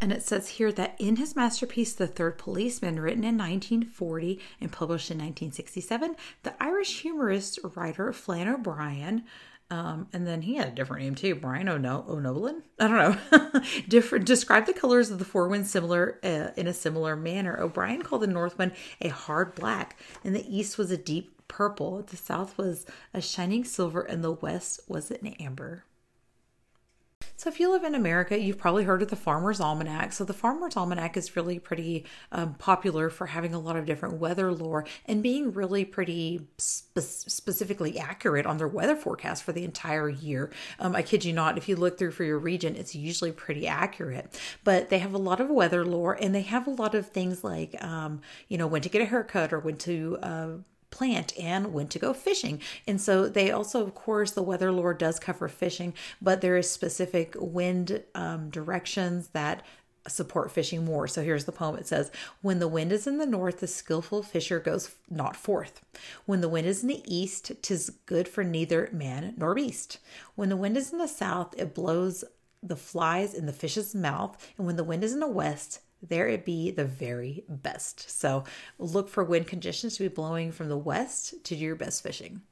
And 0.00 0.12
it 0.12 0.22
says 0.22 0.48
here 0.50 0.70
that 0.72 0.94
in 0.98 1.16
his 1.16 1.34
masterpiece, 1.34 1.94
The 1.94 2.06
Third 2.06 2.36
Policeman, 2.36 3.00
written 3.00 3.24
in 3.24 3.38
1940 3.38 4.38
and 4.60 4.70
published 4.70 5.10
in 5.10 5.16
1967, 5.16 6.16
the 6.42 6.54
Irish 6.62 7.00
humorist 7.00 7.58
writer 7.74 8.12
Flann 8.12 8.46
O'Brien 8.46 9.24
um, 9.70 10.06
and 10.12 10.26
then 10.26 10.42
he 10.42 10.54
had 10.54 10.68
a 10.68 10.72
different 10.72 11.02
name 11.02 11.14
too, 11.16 11.34
Brian 11.34 11.68
O'No- 11.68 12.04
O'Nolan. 12.08 12.62
I 12.78 12.86
don't 12.88 13.32
know. 13.32 13.60
different. 13.88 14.24
Describe 14.24 14.66
the 14.66 14.72
colors 14.72 15.10
of 15.10 15.18
the 15.18 15.24
four 15.24 15.48
winds 15.48 15.70
similar 15.70 16.20
uh, 16.22 16.50
in 16.56 16.68
a 16.68 16.72
similar 16.72 17.16
manner. 17.16 17.58
O'Brien 17.58 18.02
called 18.02 18.22
the 18.22 18.28
north 18.28 18.58
wind 18.58 18.72
a 19.00 19.08
hard 19.08 19.54
black, 19.56 19.98
and 20.22 20.36
the 20.36 20.46
east 20.56 20.78
was 20.78 20.92
a 20.92 20.96
deep 20.96 21.48
purple. 21.48 22.02
The 22.02 22.16
south 22.16 22.56
was 22.56 22.86
a 23.12 23.20
shining 23.20 23.64
silver, 23.64 24.02
and 24.02 24.22
the 24.22 24.32
west 24.32 24.80
was 24.88 25.10
an 25.10 25.26
amber. 25.40 25.84
So, 27.38 27.50
if 27.50 27.60
you 27.60 27.70
live 27.70 27.84
in 27.84 27.94
America, 27.94 28.38
you've 28.38 28.56
probably 28.56 28.84
heard 28.84 29.02
of 29.02 29.10
the 29.10 29.16
Farmer's 29.16 29.60
Almanac. 29.60 30.14
So, 30.14 30.24
the 30.24 30.32
Farmer's 30.32 30.74
Almanac 30.74 31.18
is 31.18 31.36
really 31.36 31.58
pretty 31.58 32.06
um, 32.32 32.54
popular 32.54 33.10
for 33.10 33.26
having 33.26 33.52
a 33.52 33.58
lot 33.58 33.76
of 33.76 33.84
different 33.84 34.18
weather 34.18 34.52
lore 34.52 34.86
and 35.04 35.22
being 35.22 35.52
really 35.52 35.84
pretty 35.84 36.48
spe- 36.56 36.98
specifically 36.98 37.98
accurate 37.98 38.46
on 38.46 38.56
their 38.56 38.66
weather 38.66 38.96
forecast 38.96 39.42
for 39.42 39.52
the 39.52 39.64
entire 39.64 40.08
year. 40.08 40.50
Um, 40.78 40.96
I 40.96 41.02
kid 41.02 41.26
you 41.26 41.34
not, 41.34 41.58
if 41.58 41.68
you 41.68 41.76
look 41.76 41.98
through 41.98 42.12
for 42.12 42.24
your 42.24 42.38
region, 42.38 42.74
it's 42.74 42.94
usually 42.94 43.32
pretty 43.32 43.66
accurate. 43.66 44.40
But 44.64 44.88
they 44.88 44.98
have 44.98 45.12
a 45.12 45.18
lot 45.18 45.38
of 45.38 45.50
weather 45.50 45.84
lore 45.84 46.14
and 46.14 46.34
they 46.34 46.42
have 46.42 46.66
a 46.66 46.70
lot 46.70 46.94
of 46.94 47.08
things 47.08 47.44
like, 47.44 47.76
um, 47.84 48.22
you 48.48 48.56
know, 48.56 48.66
when 48.66 48.80
to 48.80 48.88
get 48.88 49.02
a 49.02 49.06
haircut 49.06 49.52
or 49.52 49.58
when 49.58 49.76
to, 49.78 50.18
uh, 50.22 50.48
plant 50.90 51.36
and 51.38 51.72
when 51.72 51.88
to 51.88 51.98
go 51.98 52.12
fishing. 52.12 52.60
And 52.86 53.00
so 53.00 53.28
they 53.28 53.50
also, 53.50 53.82
of 53.82 53.94
course, 53.94 54.32
the 54.32 54.42
weather 54.42 54.72
lore 54.72 54.94
does 54.94 55.18
cover 55.18 55.48
fishing, 55.48 55.94
but 56.20 56.40
there 56.40 56.56
is 56.56 56.70
specific 56.70 57.34
wind 57.38 58.02
um, 58.14 58.50
directions 58.50 59.28
that 59.28 59.62
support 60.08 60.50
fishing 60.50 60.84
more. 60.84 61.08
So 61.08 61.22
here's 61.22 61.44
the 61.44 61.52
poem. 61.52 61.76
It 61.76 61.86
says, 61.86 62.10
When 62.42 62.58
the 62.58 62.68
wind 62.68 62.92
is 62.92 63.06
in 63.06 63.18
the 63.18 63.26
north, 63.26 63.60
the 63.60 63.66
skillful 63.66 64.22
fisher 64.22 64.60
goes 64.60 64.94
not 65.10 65.36
forth. 65.36 65.80
When 66.26 66.40
the 66.40 66.48
wind 66.48 66.66
is 66.66 66.82
in 66.82 66.88
the 66.88 67.02
east, 67.06 67.52
tis 67.62 67.90
good 68.06 68.28
for 68.28 68.44
neither 68.44 68.88
man 68.92 69.34
nor 69.36 69.54
beast. 69.54 69.98
When 70.34 70.48
the 70.48 70.56
wind 70.56 70.76
is 70.76 70.92
in 70.92 70.98
the 70.98 71.08
south, 71.08 71.54
it 71.58 71.74
blows 71.74 72.24
the 72.62 72.76
flies 72.76 73.34
in 73.34 73.46
the 73.46 73.52
fish's 73.52 73.94
mouth. 73.94 74.52
And 74.56 74.66
when 74.66 74.76
the 74.76 74.84
wind 74.84 75.04
is 75.04 75.12
in 75.12 75.20
the 75.20 75.28
west, 75.28 75.80
there 76.08 76.28
it 76.28 76.44
be 76.44 76.70
the 76.70 76.84
very 76.84 77.44
best. 77.48 78.10
So 78.10 78.44
look 78.78 79.08
for 79.08 79.24
wind 79.24 79.46
conditions 79.46 79.96
to 79.96 80.04
be 80.04 80.08
blowing 80.08 80.52
from 80.52 80.68
the 80.68 80.76
west 80.76 81.42
to 81.44 81.54
do 81.56 81.64
your 81.64 81.76
best 81.76 82.02
fishing. 82.02 82.42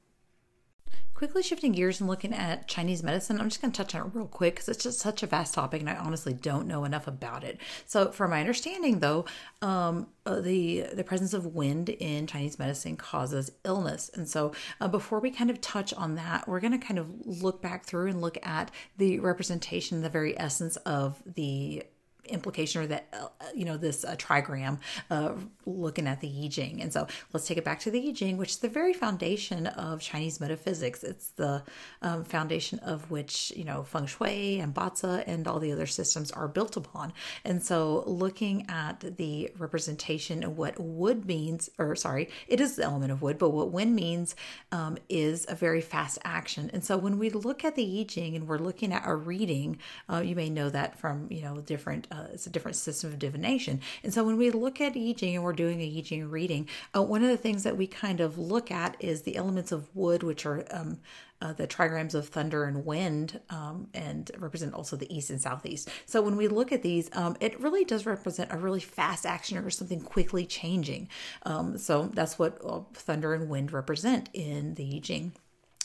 Quickly 1.14 1.44
shifting 1.44 1.70
gears 1.70 2.00
and 2.00 2.10
looking 2.10 2.34
at 2.34 2.66
Chinese 2.66 3.04
medicine, 3.04 3.40
I'm 3.40 3.48
just 3.48 3.62
going 3.62 3.70
to 3.70 3.76
touch 3.76 3.94
on 3.94 4.08
it 4.08 4.14
real 4.14 4.26
quick 4.26 4.56
because 4.56 4.68
it's 4.68 4.82
just 4.82 4.98
such 4.98 5.22
a 5.22 5.28
vast 5.28 5.54
topic 5.54 5.80
and 5.80 5.88
I 5.88 5.94
honestly 5.94 6.32
don't 6.32 6.66
know 6.66 6.84
enough 6.84 7.06
about 7.06 7.44
it. 7.44 7.58
So, 7.86 8.10
from 8.10 8.32
my 8.32 8.40
understanding, 8.40 8.98
though, 8.98 9.24
um, 9.62 10.08
uh, 10.26 10.40
the 10.40 10.88
the 10.92 11.04
presence 11.04 11.32
of 11.32 11.54
wind 11.54 11.88
in 11.88 12.26
Chinese 12.26 12.58
medicine 12.58 12.96
causes 12.96 13.52
illness, 13.64 14.10
and 14.12 14.28
so 14.28 14.54
uh, 14.80 14.88
before 14.88 15.20
we 15.20 15.30
kind 15.30 15.50
of 15.50 15.60
touch 15.60 15.94
on 15.94 16.16
that, 16.16 16.48
we're 16.48 16.58
going 16.58 16.78
to 16.78 16.84
kind 16.84 16.98
of 16.98 17.08
look 17.24 17.62
back 17.62 17.84
through 17.84 18.08
and 18.08 18.20
look 18.20 18.44
at 18.44 18.72
the 18.96 19.20
representation, 19.20 20.02
the 20.02 20.08
very 20.08 20.36
essence 20.36 20.74
of 20.78 21.22
the 21.24 21.84
implication 22.26 22.82
or 22.82 22.86
that 22.86 23.06
uh, 23.12 23.28
you 23.54 23.64
know 23.64 23.76
this 23.76 24.04
uh, 24.04 24.14
trigram 24.16 24.78
uh, 25.10 25.32
looking 25.66 26.06
at 26.06 26.20
the 26.20 26.44
I 26.44 26.48
Ching. 26.48 26.82
And 26.82 26.92
so 26.92 27.06
let's 27.32 27.46
take 27.46 27.58
it 27.58 27.64
back 27.64 27.80
to 27.80 27.90
the 27.90 28.08
I 28.08 28.12
Ching, 28.12 28.36
which 28.36 28.50
is 28.50 28.58
the 28.58 28.68
very 28.68 28.92
foundation 28.92 29.66
of 29.66 30.00
Chinese 30.00 30.40
metaphysics. 30.40 31.02
It's 31.02 31.30
the 31.30 31.62
um, 32.02 32.24
foundation 32.24 32.78
of 32.80 33.10
which 33.10 33.52
you 33.56 33.64
know 33.64 33.82
feng 33.82 34.06
shui 34.06 34.60
and 34.60 34.74
bazi 34.74 35.24
and 35.26 35.46
all 35.46 35.60
the 35.60 35.72
other 35.72 35.86
systems 35.86 36.30
are 36.32 36.48
built 36.48 36.76
upon. 36.76 37.12
And 37.44 37.62
so 37.62 38.04
looking 38.06 38.66
at 38.68 39.16
the 39.16 39.50
representation 39.58 40.44
of 40.44 40.56
what 40.56 40.78
wood 40.78 41.26
means, 41.26 41.70
or 41.78 41.94
sorry, 41.96 42.28
it 42.48 42.60
is 42.60 42.76
the 42.76 42.84
element 42.84 43.12
of 43.12 43.22
wood, 43.22 43.38
but 43.38 43.50
what 43.50 43.70
wind 43.70 43.94
means 43.94 44.34
um, 44.72 44.98
is 45.08 45.46
a 45.48 45.54
very 45.54 45.80
fast 45.80 46.18
action. 46.24 46.70
And 46.72 46.84
so 46.84 46.96
when 46.96 47.18
we 47.18 47.30
look 47.30 47.64
at 47.64 47.74
the 47.76 48.00
I 48.00 48.04
Ching 48.04 48.36
and 48.36 48.46
we're 48.46 48.58
looking 48.58 48.92
at 48.92 49.02
a 49.06 49.14
reading, 49.14 49.78
uh, 50.08 50.20
you 50.20 50.34
may 50.34 50.50
know 50.50 50.70
that 50.70 50.98
from 50.98 51.28
you 51.30 51.42
know 51.42 51.60
different 51.60 52.06
uh, 52.14 52.26
it's 52.32 52.46
a 52.46 52.50
different 52.50 52.76
system 52.76 53.12
of 53.12 53.18
divination. 53.18 53.80
And 54.02 54.14
so 54.14 54.24
when 54.24 54.36
we 54.36 54.50
look 54.50 54.80
at 54.80 54.96
I 54.96 55.14
Ching 55.16 55.34
and 55.34 55.44
we're 55.44 55.52
doing 55.52 55.80
a 55.80 55.98
I 55.98 56.00
Ching 56.02 56.30
reading, 56.30 56.68
uh, 56.94 57.02
one 57.02 57.22
of 57.22 57.28
the 57.28 57.36
things 57.36 57.62
that 57.64 57.76
we 57.76 57.86
kind 57.86 58.20
of 58.20 58.38
look 58.38 58.70
at 58.70 58.96
is 59.00 59.22
the 59.22 59.36
elements 59.36 59.72
of 59.72 59.88
wood, 59.94 60.22
which 60.22 60.46
are 60.46 60.64
um, 60.70 61.00
uh, 61.42 61.52
the 61.52 61.66
trigrams 61.66 62.14
of 62.14 62.28
thunder 62.28 62.64
and 62.64 62.84
wind, 62.86 63.40
um, 63.50 63.88
and 63.92 64.30
represent 64.38 64.72
also 64.72 64.96
the 64.96 65.14
east 65.14 65.30
and 65.30 65.40
southeast. 65.40 65.88
So 66.06 66.22
when 66.22 66.36
we 66.36 66.48
look 66.48 66.72
at 66.72 66.82
these, 66.82 67.10
um, 67.12 67.36
it 67.40 67.60
really 67.60 67.84
does 67.84 68.06
represent 68.06 68.52
a 68.52 68.56
really 68.56 68.80
fast 68.80 69.26
action 69.26 69.58
or 69.58 69.70
something 69.70 70.00
quickly 70.00 70.46
changing. 70.46 71.08
Um, 71.42 71.76
so 71.78 72.10
that's 72.14 72.38
what 72.38 72.58
uh, 72.64 72.80
thunder 72.94 73.34
and 73.34 73.48
wind 73.48 73.72
represent 73.72 74.30
in 74.32 74.74
the 74.74 74.96
I 74.96 75.00
Ching. 75.00 75.32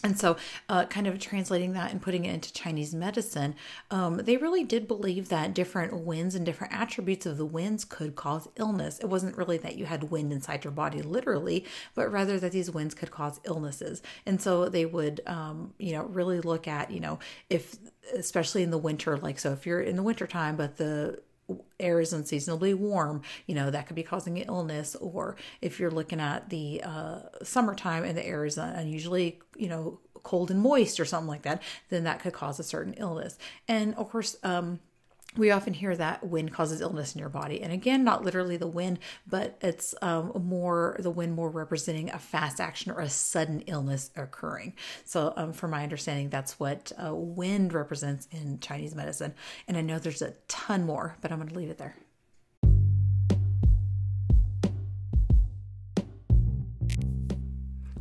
And 0.04 0.18
so, 0.18 0.38
uh, 0.70 0.86
kind 0.86 1.08
of 1.08 1.20
translating 1.20 1.74
that 1.74 1.92
and 1.92 2.02
putting 2.02 2.24
it 2.24 2.34
into 2.34 2.54
Chinese 2.54 2.96
medicine, 2.96 3.56
um, 3.92 4.18
they 4.18 4.38
really 4.38 4.64
did 4.64 4.88
believe 4.88 5.28
that 5.30 5.54
different 5.54 6.06
winds 6.06 6.36
and 6.36 6.46
different 6.46 6.74
attributes 6.74 7.26
of 7.26 7.38
the 7.38 7.46
winds 7.46 7.84
could 7.84 8.16
cause 8.16 8.48
illness. 8.56 9.00
It 9.00 9.08
wasn't 9.08 9.38
really 9.38 9.58
that 9.58 9.76
you 9.76 9.86
had 9.86 10.10
wind 10.10 10.32
inside 10.32 10.64
your 10.64 10.72
body 10.72 11.02
literally, 11.02 11.66
but 11.96 12.10
rather 12.12 12.40
that 12.40 12.54
these 12.54 12.72
winds 12.72 12.96
could 12.96 13.12
cause 13.12 13.42
illnesses. 13.44 14.02
And 14.26 14.42
so 14.42 14.70
they 14.70 14.86
would, 14.86 15.20
um, 15.28 15.74
you 15.78 15.92
know, 15.92 16.04
really 16.06 16.40
look 16.40 16.68
at, 16.68 16.92
you 16.92 17.02
know, 17.02 17.20
if, 17.50 17.76
especially 18.16 18.64
in 18.64 18.72
the 18.72 18.78
winter, 18.78 19.18
like, 19.18 19.38
so 19.38 19.52
if 19.52 19.66
you're 19.66 19.82
in 19.82 19.98
the 19.98 20.04
wintertime, 20.04 20.56
but 20.56 20.78
the 20.78 21.20
air 21.80 22.00
is 22.00 22.14
unseasonably 22.14 22.74
warm, 22.74 23.22
you 23.46 23.56
know, 23.56 23.70
that 23.72 23.88
could 23.88 23.96
be 23.96 24.04
causing 24.04 24.38
illness. 24.38 24.96
Or 24.96 25.36
if 25.62 25.80
you're 25.80 25.92
looking 25.92 26.20
at 26.20 26.50
the 26.50 26.82
uh, 26.84 27.20
summertime 27.44 28.04
and 28.04 28.18
the 28.18 28.26
air 28.26 28.46
is 28.46 28.58
unusually, 28.58 29.40
you 29.56 29.68
know, 29.68 30.00
cold 30.24 30.52
and 30.52 30.60
moist 30.60 31.00
or 31.00 31.06
something 31.06 31.28
like 31.28 31.44
that, 31.44 31.62
then 31.90 32.04
that 32.04 32.20
could 32.20 32.34
cause 32.34 32.60
a 32.60 32.64
certain 32.64 32.94
illness. 32.94 33.38
And 33.68 33.96
of 33.96 34.10
course, 34.10 34.36
um, 34.44 34.80
we 35.40 35.52
often 35.52 35.74
hear 35.74 35.96
that 35.96 36.28
wind 36.28 36.54
causes 36.54 36.82
illness 36.82 37.16
in 37.16 37.20
your 37.20 37.30
body 37.30 37.62
and 37.62 37.72
again 37.72 38.04
not 38.04 38.24
literally 38.24 38.58
the 38.58 38.68
wind 38.68 39.00
but 39.26 39.58
it's 39.62 39.96
um, 40.02 40.32
more 40.44 40.98
the 41.00 41.10
wind 41.10 41.34
more 41.34 41.50
representing 41.50 42.10
a 42.12 42.20
fast 42.20 42.60
action 42.60 42.92
or 42.92 43.00
a 43.00 43.10
sudden 43.10 43.62
illness 43.62 44.12
occurring 44.16 44.74
so 45.06 45.34
um, 45.38 45.54
from 45.54 45.72
my 45.72 45.82
understanding 45.82 46.30
that's 46.30 46.60
what 46.60 46.92
uh, 47.04 47.16
wind 47.16 47.74
represents 47.74 48.28
in 48.32 48.60
chinese 48.60 48.94
medicine 48.94 49.34
and 49.68 49.78
i 49.78 49.82
know 49.82 49.98
there's 49.98 50.22
a 50.22 50.34
ton 50.48 50.86
more 50.86 51.16
but 51.22 51.32
i'm 51.32 51.40
going 51.40 51.50
to 51.50 51.56
leave 51.56 51.70
it 51.70 51.78
there 51.78 51.96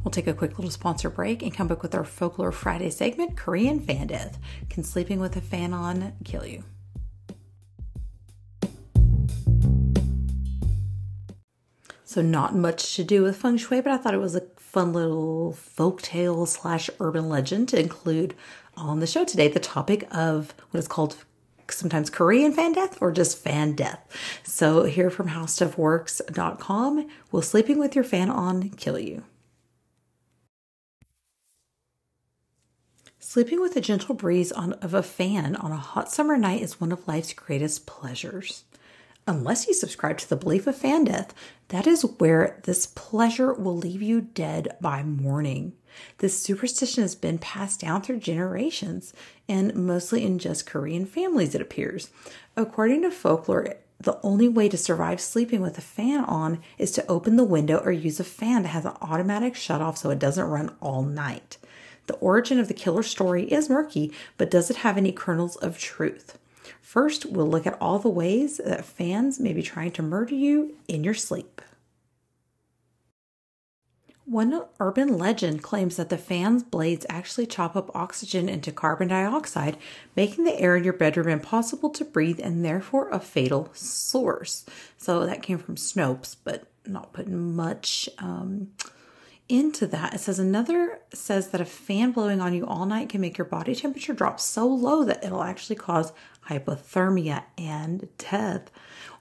We'll 0.05 0.13
take 0.13 0.29
a 0.29 0.33
quick 0.33 0.57
little 0.57 0.71
sponsor 0.71 1.11
break 1.11 1.43
and 1.43 1.53
come 1.53 1.69
back 1.69 1.83
with 1.83 1.95
our 1.95 2.05
Folklore 2.05 2.51
Friday 2.51 2.89
segment 2.89 3.37
Korean 3.37 3.79
Fan 3.79 4.07
Death. 4.07 4.39
Can 4.71 4.83
sleeping 4.83 5.21
with 5.21 5.37
a 5.37 5.43
fan 5.43 5.75
on 5.75 6.15
kill 6.25 6.47
you? 6.47 6.65
So, 12.09 12.23
not 12.23 12.57
much 12.57 12.97
to 12.97 13.05
do 13.05 13.23
with 13.23 13.37
feng 13.37 13.59
shui, 13.59 13.83
but 13.83 13.93
I 13.93 13.99
thought 13.99 14.15
it 14.15 14.21
was 14.21 14.35
a 14.35 14.47
fun 14.57 14.95
little 14.95 15.53
folk 15.53 16.01
tale 16.01 16.47
slash 16.47 16.89
urban 17.01 17.29
legend 17.29 17.69
to 17.69 17.79
include 17.79 18.35
on 18.79 19.01
the 19.01 19.07
show 19.07 19.27
today. 19.27 19.49
The 19.49 19.61
topic 19.61 20.09
of 20.11 20.55
what 20.71 20.79
is 20.79 20.89
called 20.89 21.17
sometimes 21.69 22.09
Korean 22.09 22.55
fan 22.55 22.73
death 22.73 22.97
or 23.03 23.13
just 23.13 23.37
fan 23.37 23.75
death. 23.75 24.01
So, 24.43 24.85
here 24.85 25.11
from 25.11 25.29
howstuffworks.com, 25.29 27.09
will 27.31 27.43
sleeping 27.43 27.79
with 27.79 27.95
your 27.95 28.05
fan 28.05 28.31
on 28.31 28.71
kill 28.71 28.99
you? 28.99 29.25
Sleeping 33.19 33.61
with 33.61 33.77
a 33.77 33.83
gentle 33.83 34.15
breeze 34.15 34.51
on, 34.51 34.73
of 34.73 34.95
a 34.95 35.03
fan 35.03 35.57
on 35.57 35.73
a 35.73 35.77
hot 35.77 36.11
summer 36.11 36.39
night 36.39 36.63
is 36.63 36.81
one 36.81 36.91
of 36.91 37.07
life's 37.07 37.35
greatest 37.35 37.85
pleasures. 37.85 38.65
Unless 39.29 39.69
you 39.69 39.75
subscribe 39.75 40.17
to 40.17 40.29
the 40.31 40.37
belief 40.37 40.67
of 40.67 40.75
fan 40.75 41.05
death, 41.05 41.35
that 41.69 41.87
is 41.87 42.01
where 42.17 42.59
this 42.63 42.87
pleasure 42.87 43.53
will 43.53 43.77
leave 43.77 44.01
you 44.01 44.23
dead 44.23 44.75
by 44.81 45.03
morning. 45.03 45.75
This 46.17 46.41
superstition 46.41 47.03
has 47.03 47.15
been 47.15 47.37
passed 47.37 47.79
down 47.79 48.01
through 48.01 48.21
generations 48.21 49.13
and 49.47 49.75
mostly 49.75 50.25
in 50.25 50.39
just 50.39 50.65
Korean 50.65 51.05
families, 51.05 51.55
it 51.55 51.61
appears. 51.61 52.11
According 52.57 53.03
to 53.03 53.11
folklore, 53.11 53.75
the 54.01 54.19
only 54.23 54.49
way 54.49 54.67
to 54.71 54.79
survive 54.79 55.21
sleeping 55.21 55.61
with 55.61 55.77
a 55.77 55.83
fan 55.83 56.25
on 56.25 56.61
is 56.79 56.91
to 56.93 57.07
open 57.07 57.37
the 57.37 57.45
window 57.45 57.83
or 57.85 57.93
use 57.93 58.19
a 58.19 58.25
fan 58.25 58.63
that 58.63 58.71
has 58.71 58.87
an 58.87 58.97
automatic 59.03 59.55
shut 59.55 59.83
off 59.83 59.99
so 59.99 60.09
it 60.09 60.19
doesn't 60.19 60.49
run 60.49 60.75
all 60.81 61.03
night. 61.03 61.59
The 62.07 62.15
origin 62.15 62.59
of 62.59 62.69
the 62.69 62.73
killer 62.73 63.03
story 63.03 63.45
is 63.53 63.69
murky, 63.69 64.11
but 64.39 64.51
does 64.51 64.71
it 64.71 64.79
have 64.79 64.97
any 64.97 65.13
kernels 65.13 65.57
of 65.57 65.79
truth? 65.79 66.38
First, 66.81 67.27
we'll 67.27 67.49
look 67.49 67.67
at 67.67 67.79
all 67.81 67.99
the 67.99 68.09
ways 68.09 68.59
that 68.59 68.85
fans 68.85 69.39
may 69.41 69.53
be 69.53 69.63
trying 69.63 69.93
to 69.93 70.03
murder 70.03 70.35
you 70.35 70.77
in 70.89 71.05
your 71.05 71.15
sleep. 71.15 71.61
One 74.29 74.65
urban 74.79 75.17
legend 75.17 75.63
claims 75.63 75.97
that 75.97 76.11
the 76.11 76.19
fan's 76.19 76.63
blades 76.63 77.07
actually 77.09 77.47
chop 77.47 77.75
up 77.75 77.91
oxygen 77.97 78.47
into 78.47 78.71
carbon 78.71 79.09
dioxide, 79.09 79.79
making 80.15 80.45
the 80.45 80.61
air 80.61 80.77
in 80.77 80.85
your 80.85 80.93
bedroom 80.93 81.29
impossible 81.29 81.89
to 81.91 82.05
breathe 82.05 82.39
and 82.43 82.63
therefore 82.63 83.09
a 83.09 83.21
fatal 83.21 83.71
source. 83.73 84.67
So 84.99 85.25
that 85.25 85.43
came 85.43 85.57
from 85.57 85.77
Snopes, 85.77 86.37
but 86.45 86.65
not 86.87 87.15
putting 87.15 87.57
much 87.57 88.07
um, 88.19 88.69
into 89.49 89.87
that. 89.87 90.13
It 90.13 90.21
says 90.21 90.39
another 90.39 91.01
says 91.15 91.49
that 91.49 91.61
a 91.63 91.65
fan 91.65 92.13
blowing 92.13 92.43
on 92.43 92.53
you 92.53 92.67
all 92.67 92.85
night 92.85 93.09
can 93.09 93.23
make 93.23 93.39
your 93.39 93.47
body 93.47 93.75
temperature 93.75 94.13
drop 94.13 94.41
so 94.41 94.67
low 94.67 95.05
that 95.05 95.25
it'll 95.25 95.43
actually 95.43 95.77
cause 95.77 96.13
hypothermia, 96.49 97.45
and 97.57 98.09
death. 98.19 98.71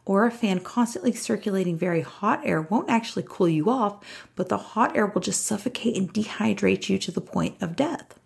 Or 0.05 0.25
a 0.25 0.31
fan 0.31 0.61
constantly 0.61 1.11
circulating 1.11 1.77
very 1.77 2.01
hot 2.01 2.41
air 2.45 2.61
won't 2.61 2.89
actually 2.89 3.25
cool 3.27 3.49
you 3.49 3.69
off, 3.69 3.99
but 4.35 4.47
the 4.47 4.57
hot 4.57 4.95
air 4.95 5.07
will 5.07 5.21
just 5.21 5.45
suffocate 5.45 5.97
and 5.97 6.13
dehydrate 6.13 6.87
you 6.87 6.97
to 6.99 7.11
the 7.11 7.19
point 7.19 7.61
of 7.61 7.75
death. 7.75 8.17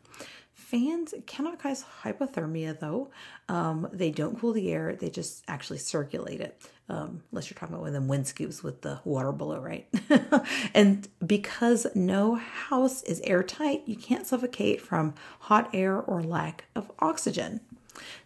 Fans 0.53 1.13
cannot 1.25 1.59
cause 1.59 1.83
hypothermia 2.03 2.79
though. 2.79 3.09
Um, 3.49 3.89
they 3.91 4.11
don't 4.11 4.39
cool 4.39 4.53
the 4.53 4.71
air, 4.71 4.95
they 4.95 5.09
just 5.09 5.43
actually 5.47 5.79
circulate 5.79 6.39
it. 6.39 6.61
Um, 6.87 7.23
unless 7.31 7.49
you're 7.49 7.57
talking 7.57 7.73
about 7.73 7.81
one 7.81 7.89
of 7.89 7.93
them 7.93 8.07
wind 8.07 8.27
scoops 8.27 8.63
with 8.63 8.81
the 8.81 8.99
water 9.03 9.31
below, 9.31 9.59
right? 9.59 9.87
and 10.73 11.07
because 11.25 11.87
no 11.95 12.35
house 12.35 13.01
is 13.03 13.21
airtight, 13.21 13.83
you 13.85 13.95
can't 13.95 14.27
suffocate 14.27 14.81
from 14.81 15.13
hot 15.39 15.69
air 15.73 15.97
or 15.97 16.21
lack 16.21 16.65
of 16.75 16.91
oxygen. 16.99 17.59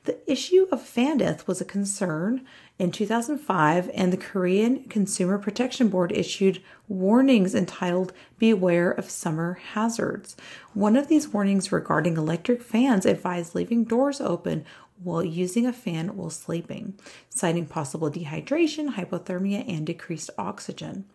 The 0.06 0.20
issue 0.32 0.68
of 0.72 0.82
fan 0.82 1.18
death 1.18 1.48
was 1.48 1.62
a 1.62 1.66
concern 1.66 2.46
in 2.78 2.92
2005, 2.92 3.90
and 3.94 4.14
the 4.14 4.18
Korean 4.18 4.84
Consumer 4.84 5.38
Protection 5.38 5.88
Board 5.88 6.12
issued 6.12 6.62
warnings 6.88 7.56
entitled 7.56 8.14
Beware 8.38 8.92
of 8.92 9.10
Summer 9.10 9.60
Hazards. 9.74 10.36
One 10.74 10.96
of 10.96 11.08
these 11.08 11.30
warnings 11.30 11.72
regarding 11.72 12.18
electric 12.18 12.62
fans 12.62 13.06
advised 13.06 13.56
leaving 13.56 13.86
doors 13.86 14.22
open 14.22 14.66
while 15.02 15.24
using 15.24 15.66
a 15.66 15.74
fan 15.74 16.16
while 16.16 16.30
sleeping, 16.30 16.94
citing 17.30 17.66
possible 17.66 18.12
dehydration, 18.12 18.96
hypothermia, 18.96 19.68
and 19.68 19.86
decreased 19.86 20.30
oxygen. 20.38 21.06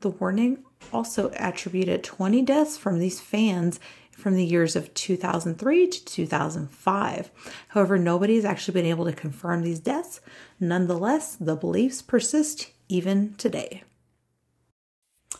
The 0.00 0.10
warning 0.10 0.64
also 0.92 1.30
attributed 1.36 2.02
20 2.02 2.42
deaths 2.42 2.76
from 2.76 2.98
these 2.98 3.20
fans 3.20 3.78
from 4.22 4.36
the 4.36 4.44
years 4.44 4.76
of 4.76 4.94
2003 4.94 5.88
to 5.88 6.04
2005. 6.04 7.30
However, 7.68 7.98
nobody 7.98 8.36
has 8.36 8.44
actually 8.44 8.74
been 8.74 8.86
able 8.86 9.04
to 9.04 9.12
confirm 9.12 9.62
these 9.62 9.80
deaths. 9.80 10.20
Nonetheless, 10.60 11.34
the 11.34 11.56
beliefs 11.56 12.00
persist 12.00 12.70
even 12.88 13.34
today. 13.34 13.82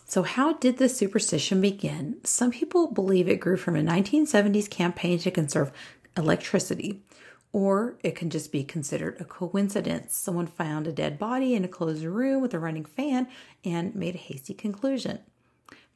So, 0.05 0.25
how 0.25 0.55
did 0.55 0.77
this 0.77 0.97
superstition 0.97 1.61
begin? 1.61 2.17
Some 2.25 2.51
people 2.51 2.89
believe 2.89 3.29
it 3.29 3.41
grew 3.41 3.57
from 3.57 3.77
a 3.77 3.83
1970s 3.83 4.69
campaign 4.69 5.19
to 5.21 5.31
conserve 5.31 5.73
electricity, 6.17 7.03
or 7.53 7.97
it 8.03 8.15
can 8.17 8.29
just 8.29 8.53
be 8.53 8.65
considered 8.65 9.17
a 9.21 9.25
coincidence. 9.25 10.15
Someone 10.15 10.47
found 10.47 10.87
a 10.87 10.93
dead 10.93 11.19
body 11.19 11.55
in 11.55 11.65
a 11.65 11.69
closed 11.69 12.05
room 12.05 12.43
with 12.43 12.53
a 12.53 12.59
running 12.59 12.85
fan 12.85 13.29
and 13.65 13.95
made 13.95 14.15
a 14.15 14.19
hasty 14.19 14.55
conclusion. 14.55 15.21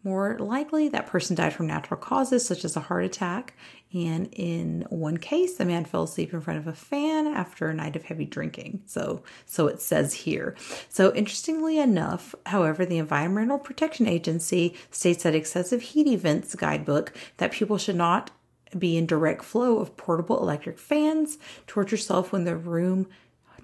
More 0.07 0.39
likely, 0.39 0.89
that 0.91 1.09
person 1.09 1.35
died 1.35 1.53
from 1.53 1.67
natural 1.67 1.99
causes 1.99 2.47
such 2.47 2.65
as 2.65 2.77
a 2.77 2.81
heart 2.81 3.05
attack. 3.05 3.55
And 3.93 4.29
in 4.31 4.87
one 4.89 5.17
case, 5.17 5.57
the 5.57 5.65
man 5.65 5.85
fell 5.85 6.05
asleep 6.05 6.33
in 6.33 6.41
front 6.41 6.61
of 6.61 6.69
a 6.69 6.75
fan 6.75 7.27
after 7.27 7.67
a 7.67 7.75
night 7.75 7.97
of 7.97 8.05
heavy 8.05 8.25
drinking. 8.25 8.83
So, 8.87 9.25
so 9.47 9.67
it 9.67 9.81
says 9.81 10.15
here. 10.15 10.55
So, 10.89 11.13
interestingly 11.13 11.81
enough, 11.81 12.37
however, 12.47 12.87
the 12.87 12.99
Environmental 12.99 13.59
Protection 13.59 14.07
Agency 14.07 14.77
states 14.93 15.25
that 15.25 15.35
excessive 15.35 15.83
heat 15.83 16.07
events 16.07 16.55
guidebook 16.55 17.13
that 17.39 17.51
people 17.51 17.77
should 17.77 17.97
not 17.97 18.31
be 18.79 18.97
in 18.97 19.07
direct 19.07 19.43
flow 19.43 19.81
of 19.81 19.97
portable 19.97 20.39
electric 20.39 20.79
fans 20.79 21.37
towards 21.67 21.91
yourself 21.91 22.31
when 22.31 22.45
the 22.45 22.57
room 22.57 23.09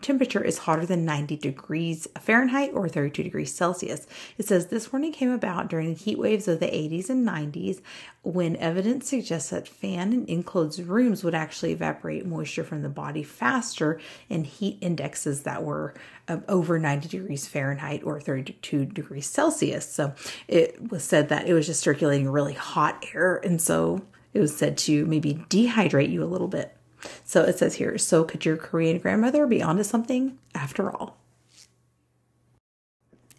temperature 0.02 0.42
is 0.42 0.58
hotter 0.58 0.84
than 0.84 1.04
90 1.04 1.36
degrees 1.36 2.08
Fahrenheit 2.20 2.72
or 2.74 2.88
32 2.88 3.22
degrees 3.22 3.54
Celsius. 3.54 4.06
It 4.38 4.46
says 4.46 4.66
this 4.66 4.92
warning 4.92 5.12
came 5.12 5.30
about 5.30 5.68
during 5.68 5.94
heat 5.94 6.18
waves 6.18 6.48
of 6.48 6.60
the 6.60 6.66
80s 6.66 7.08
and 7.08 7.26
90s 7.26 7.80
when 8.22 8.56
evidence 8.56 9.08
suggests 9.08 9.50
that 9.50 9.66
fan 9.66 10.12
and 10.12 10.28
enclosed 10.28 10.80
rooms 10.80 11.24
would 11.24 11.34
actually 11.34 11.72
evaporate 11.72 12.26
moisture 12.26 12.64
from 12.64 12.82
the 12.82 12.88
body 12.88 13.22
faster 13.22 14.00
in 14.28 14.44
heat 14.44 14.78
indexes 14.80 15.42
that 15.42 15.62
were 15.62 15.94
um, 16.28 16.44
over 16.48 16.78
90 16.78 17.08
degrees 17.08 17.48
Fahrenheit 17.48 18.02
or 18.04 18.20
32 18.20 18.86
degrees 18.86 19.26
Celsius. 19.26 19.92
So 19.92 20.14
it 20.46 20.90
was 20.90 21.02
said 21.02 21.28
that 21.30 21.48
it 21.48 21.54
was 21.54 21.66
just 21.66 21.80
circulating 21.80 22.28
really 22.28 22.54
hot 22.54 23.04
air. 23.14 23.40
And 23.42 23.60
so 23.60 24.02
it 24.32 24.40
was 24.40 24.56
said 24.56 24.78
to 24.78 25.04
maybe 25.06 25.34
dehydrate 25.48 26.10
you 26.10 26.22
a 26.22 26.26
little 26.26 26.48
bit. 26.48 26.76
So 27.24 27.42
it 27.42 27.58
says 27.58 27.74
here, 27.76 27.98
so 27.98 28.24
could 28.24 28.44
your 28.44 28.56
Korean 28.56 28.98
grandmother 28.98 29.46
be 29.46 29.62
onto 29.62 29.82
something 29.82 30.38
after 30.54 30.90
all? 30.90 31.18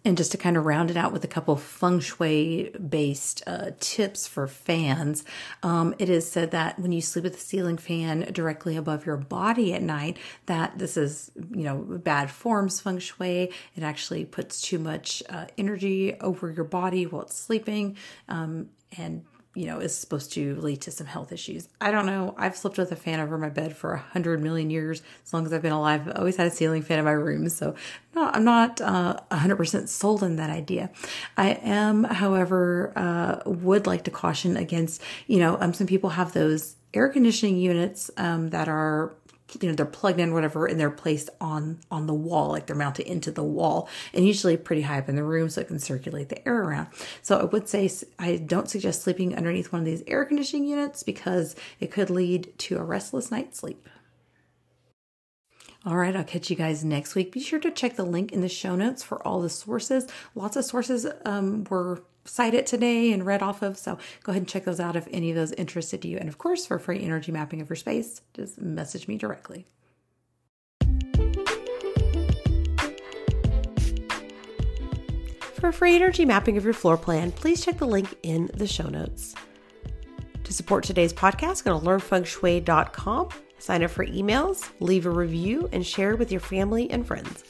And 0.06 0.18
just 0.18 0.32
to 0.32 0.38
kind 0.38 0.58
of 0.58 0.66
round 0.66 0.90
it 0.90 0.98
out 0.98 1.14
with 1.14 1.24
a 1.24 1.28
couple 1.28 1.56
feng 1.56 1.98
shui 1.98 2.70
based 2.72 3.42
uh, 3.46 3.70
tips 3.80 4.26
for 4.26 4.46
fans, 4.46 5.24
um, 5.62 5.94
it 5.98 6.10
is 6.10 6.30
said 6.30 6.50
that 6.50 6.78
when 6.78 6.92
you 6.92 7.00
sleep 7.00 7.24
with 7.24 7.36
a 7.36 7.40
ceiling 7.40 7.78
fan 7.78 8.30
directly 8.30 8.76
above 8.76 9.06
your 9.06 9.16
body 9.16 9.72
at 9.72 9.80
night, 9.80 10.18
that 10.44 10.78
this 10.78 10.98
is, 10.98 11.30
you 11.50 11.62
know, 11.62 11.78
bad 11.78 12.30
forms 12.30 12.80
feng 12.80 12.98
shui. 12.98 13.50
It 13.76 13.82
actually 13.82 14.26
puts 14.26 14.60
too 14.60 14.78
much 14.78 15.22
uh, 15.30 15.46
energy 15.56 16.14
over 16.20 16.50
your 16.50 16.64
body 16.66 17.06
while 17.06 17.22
it's 17.22 17.38
sleeping. 17.38 17.96
Um, 18.28 18.68
and 18.98 19.24
you 19.54 19.66
know, 19.66 19.78
is 19.78 19.96
supposed 19.96 20.32
to 20.32 20.56
lead 20.56 20.80
to 20.82 20.90
some 20.90 21.06
health 21.06 21.32
issues. 21.32 21.68
I 21.80 21.90
don't 21.90 22.06
know. 22.06 22.34
I've 22.36 22.56
slept 22.56 22.76
with 22.76 22.90
a 22.92 22.96
fan 22.96 23.20
over 23.20 23.38
my 23.38 23.48
bed 23.48 23.76
for 23.76 23.92
a 23.92 23.98
hundred 23.98 24.42
million 24.42 24.70
years. 24.70 25.02
As 25.24 25.32
long 25.32 25.46
as 25.46 25.52
I've 25.52 25.62
been 25.62 25.72
alive, 25.72 26.08
I've 26.08 26.16
always 26.16 26.36
had 26.36 26.46
a 26.46 26.50
ceiling 26.50 26.82
fan 26.82 26.98
in 26.98 27.04
my 27.04 27.12
room. 27.12 27.48
So 27.48 27.74
no, 28.14 28.30
I'm 28.32 28.44
not 28.44 28.80
uh, 28.80 29.18
a 29.30 29.36
hundred 29.36 29.56
percent 29.56 29.88
sold 29.88 30.22
on 30.22 30.36
that 30.36 30.50
idea. 30.50 30.90
I 31.36 31.50
am, 31.62 32.04
however, 32.04 32.92
uh, 32.96 33.48
would 33.48 33.86
like 33.86 34.04
to 34.04 34.10
caution 34.10 34.56
against, 34.56 35.00
you 35.26 35.38
know, 35.38 35.56
um, 35.60 35.72
some 35.72 35.86
people 35.86 36.10
have 36.10 36.32
those 36.32 36.76
air 36.92 37.08
conditioning 37.08 37.56
units 37.56 38.10
um, 38.16 38.50
that 38.50 38.68
are 38.68 39.14
you 39.60 39.68
know 39.68 39.74
they're 39.74 39.86
plugged 39.86 40.20
in 40.20 40.32
whatever 40.32 40.66
and 40.66 40.80
they're 40.80 40.90
placed 40.90 41.30
on 41.40 41.78
on 41.90 42.06
the 42.06 42.14
wall 42.14 42.50
like 42.50 42.66
they're 42.66 42.76
mounted 42.76 43.06
into 43.06 43.30
the 43.30 43.42
wall 43.42 43.88
and 44.12 44.26
usually 44.26 44.56
pretty 44.56 44.82
high 44.82 44.98
up 44.98 45.08
in 45.08 45.16
the 45.16 45.24
room 45.24 45.48
so 45.48 45.60
it 45.60 45.68
can 45.68 45.78
circulate 45.78 46.28
the 46.28 46.48
air 46.48 46.62
around 46.62 46.88
so 47.22 47.38
i 47.38 47.44
would 47.44 47.68
say 47.68 47.90
i 48.18 48.36
don't 48.36 48.70
suggest 48.70 49.02
sleeping 49.02 49.36
underneath 49.36 49.72
one 49.72 49.80
of 49.80 49.86
these 49.86 50.02
air 50.06 50.24
conditioning 50.24 50.66
units 50.66 51.02
because 51.02 51.54
it 51.80 51.90
could 51.90 52.10
lead 52.10 52.52
to 52.58 52.78
a 52.78 52.82
restless 52.82 53.30
night's 53.30 53.58
sleep 53.58 53.88
All 55.86 55.96
right, 55.96 56.16
I'll 56.16 56.24
catch 56.24 56.48
you 56.48 56.56
guys 56.56 56.82
next 56.82 57.14
week. 57.14 57.30
Be 57.32 57.40
sure 57.40 57.60
to 57.60 57.70
check 57.70 57.96
the 57.96 58.04
link 58.06 58.32
in 58.32 58.40
the 58.40 58.48
show 58.48 58.74
notes 58.74 59.02
for 59.02 59.22
all 59.26 59.42
the 59.42 59.50
sources. 59.50 60.06
Lots 60.34 60.56
of 60.56 60.64
sources 60.64 61.06
um, 61.26 61.64
were 61.68 62.02
cited 62.24 62.66
today 62.66 63.12
and 63.12 63.26
read 63.26 63.42
off 63.42 63.62
of, 63.62 63.76
so 63.78 63.98
go 64.22 64.30
ahead 64.32 64.42
and 64.42 64.48
check 64.48 64.64
those 64.64 64.80
out 64.80 64.96
if 64.96 65.06
any 65.10 65.30
of 65.30 65.36
those 65.36 65.52
interested 65.52 66.04
you. 66.04 66.18
And 66.18 66.28
of 66.28 66.38
course, 66.38 66.66
for 66.66 66.78
free 66.78 67.02
energy 67.02 67.32
mapping 67.32 67.60
of 67.60 67.68
your 67.68 67.76
space, 67.76 68.22
just 68.32 68.60
message 68.60 69.08
me 69.08 69.16
directly. 69.16 69.66
For 75.54 75.72
free 75.72 75.96
energy 75.96 76.26
mapping 76.26 76.58
of 76.58 76.64
your 76.64 76.74
floor 76.74 76.98
plan, 76.98 77.32
please 77.32 77.64
check 77.64 77.78
the 77.78 77.86
link 77.86 78.14
in 78.22 78.50
the 78.52 78.66
show 78.66 78.86
notes. 78.86 79.34
To 80.42 80.52
support 80.52 80.84
today's 80.84 81.14
podcast, 81.14 81.64
go 81.64 81.80
to 81.80 81.86
learnfengshui.com, 81.86 83.28
sign 83.58 83.82
up 83.82 83.90
for 83.90 84.04
emails, 84.04 84.70
leave 84.80 85.06
a 85.06 85.10
review, 85.10 85.70
and 85.72 85.86
share 85.86 86.16
with 86.16 86.30
your 86.30 86.42
family 86.42 86.90
and 86.90 87.06
friends. 87.06 87.44